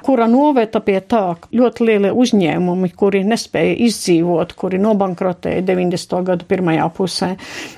kura 0.08 0.32
noveta 0.32 0.80
pie 0.80 1.02
tā 1.04 1.26
ļoti 1.52 1.92
lielie 1.92 2.16
uzņēmumi 2.16 2.69
uzņēmumi, 2.70 2.94
kuri 2.96 3.24
nespēja 3.26 3.76
izdzīvot, 3.88 4.54
kuri 4.58 4.80
nobankrotēja 4.80 5.64
90. 5.66 6.24
gadu 6.26 6.46
pirmajā 6.46 6.88
pusē, 6.94 7.30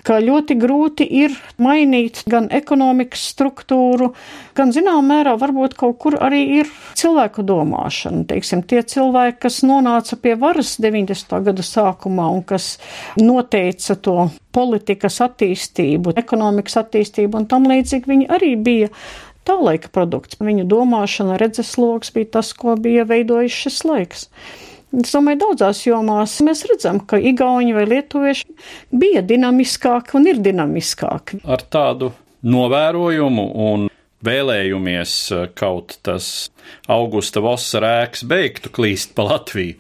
ka 0.03 0.19
ļoti 0.19 0.57
grūti 0.59 1.07
ir 1.07 1.31
mainīt 1.57 2.23
gan 2.27 2.49
ekonomikas 2.51 3.23
struktūru, 3.33 4.13
gan 4.55 4.71
zinām 4.71 5.07
mērā 5.07 5.37
varbūt 5.39 5.75
kaut 5.75 5.97
kur 5.99 6.17
arī 6.19 6.59
ir 6.61 6.67
cilvēku 6.95 7.43
domāšana. 7.43 8.25
Teiksim, 8.27 8.63
tie 8.63 8.83
cilvēki, 8.83 9.39
kas 9.41 9.63
nonāca 9.63 10.17
pie 10.17 10.35
varas 10.35 10.77
90. 10.79 11.41
gada 11.43 11.63
sākumā 11.63 12.29
un 12.31 12.43
kas 12.43 12.77
noteica 13.17 13.95
to 13.95 14.29
politikas 14.51 15.21
attīstību, 15.23 16.15
ekonomikas 16.17 16.77
attīstību 16.81 17.39
un 17.39 17.47
tam 17.47 17.67
līdzīgi, 17.69 18.09
viņi 18.09 18.31
arī 18.31 18.55
bija 18.59 18.89
tā 19.47 19.55
laika 19.57 19.89
produkts. 19.93 20.37
Viņu 20.41 20.67
domāšana, 20.69 21.39
redzesloks 21.41 22.11
bija 22.13 22.37
tas, 22.37 22.51
ko 22.53 22.75
bija 22.77 23.07
veidojis 23.09 23.55
šis 23.63 23.79
laiks. 23.87 24.27
Es 24.91 25.13
domāju, 25.15 25.39
daudzās 25.45 25.85
jomās 25.85 26.33
mēs 26.43 26.65
redzam, 26.67 26.99
ka 27.07 27.15
Igauni 27.15 27.71
vai 27.75 27.85
Lietuvieši 27.87 28.49
bija 28.91 29.23
dinamiskāki 29.23 30.17
un 30.19 30.27
ir 30.27 30.41
dinamiskāki. 30.43 31.39
Ar 31.47 31.63
tādu 31.71 32.11
novērojumu 32.43 33.45
un 33.69 33.87
vēlējumies 34.25 35.13
eh, 35.35 35.45
kaut 35.57 35.97
tas 36.05 36.51
augusta 36.91 37.41
vosa 37.43 37.81
rēks 37.83 38.25
beigtu 38.27 38.71
klīst 38.73 39.15
pa 39.17 39.25
Latviju 39.27 39.77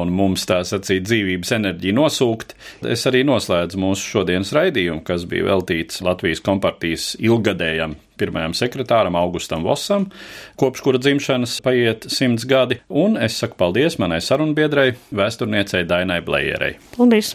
un 0.00 0.14
mums 0.16 0.46
tā 0.48 0.62
sacīt 0.66 1.06
dzīvības 1.08 1.52
enerģiju 1.58 1.98
nosūkt. 1.98 2.56
Es 2.94 3.04
arī 3.10 3.24
noslēdzu 3.28 3.80
mūsu 3.82 4.16
šodienas 4.16 4.54
raidījumu, 4.56 5.04
kas 5.06 5.26
bija 5.28 5.50
veltīts 5.52 6.02
Latvijas 6.04 6.42
kompartijas 6.44 7.12
ilgadējam 7.20 7.98
pirmajam 8.22 8.54
sekretāram 8.54 9.16
Augustam 9.18 9.64
Vosam, 9.66 10.06
kopš 10.60 10.84
kura 10.84 11.00
dzimšanas 11.02 11.58
paiet 11.64 12.06
simts 12.12 12.46
gadi, 12.46 12.78
un 12.88 13.18
es 13.18 13.40
saku 13.42 13.58
paldies 13.58 13.98
manai 14.02 14.22
sarunbiedrai, 14.22 14.92
vēsturniecei 15.10 15.86
Dainai 15.88 16.22
Blējerei. 16.26 16.76
Paldies! 16.94 17.34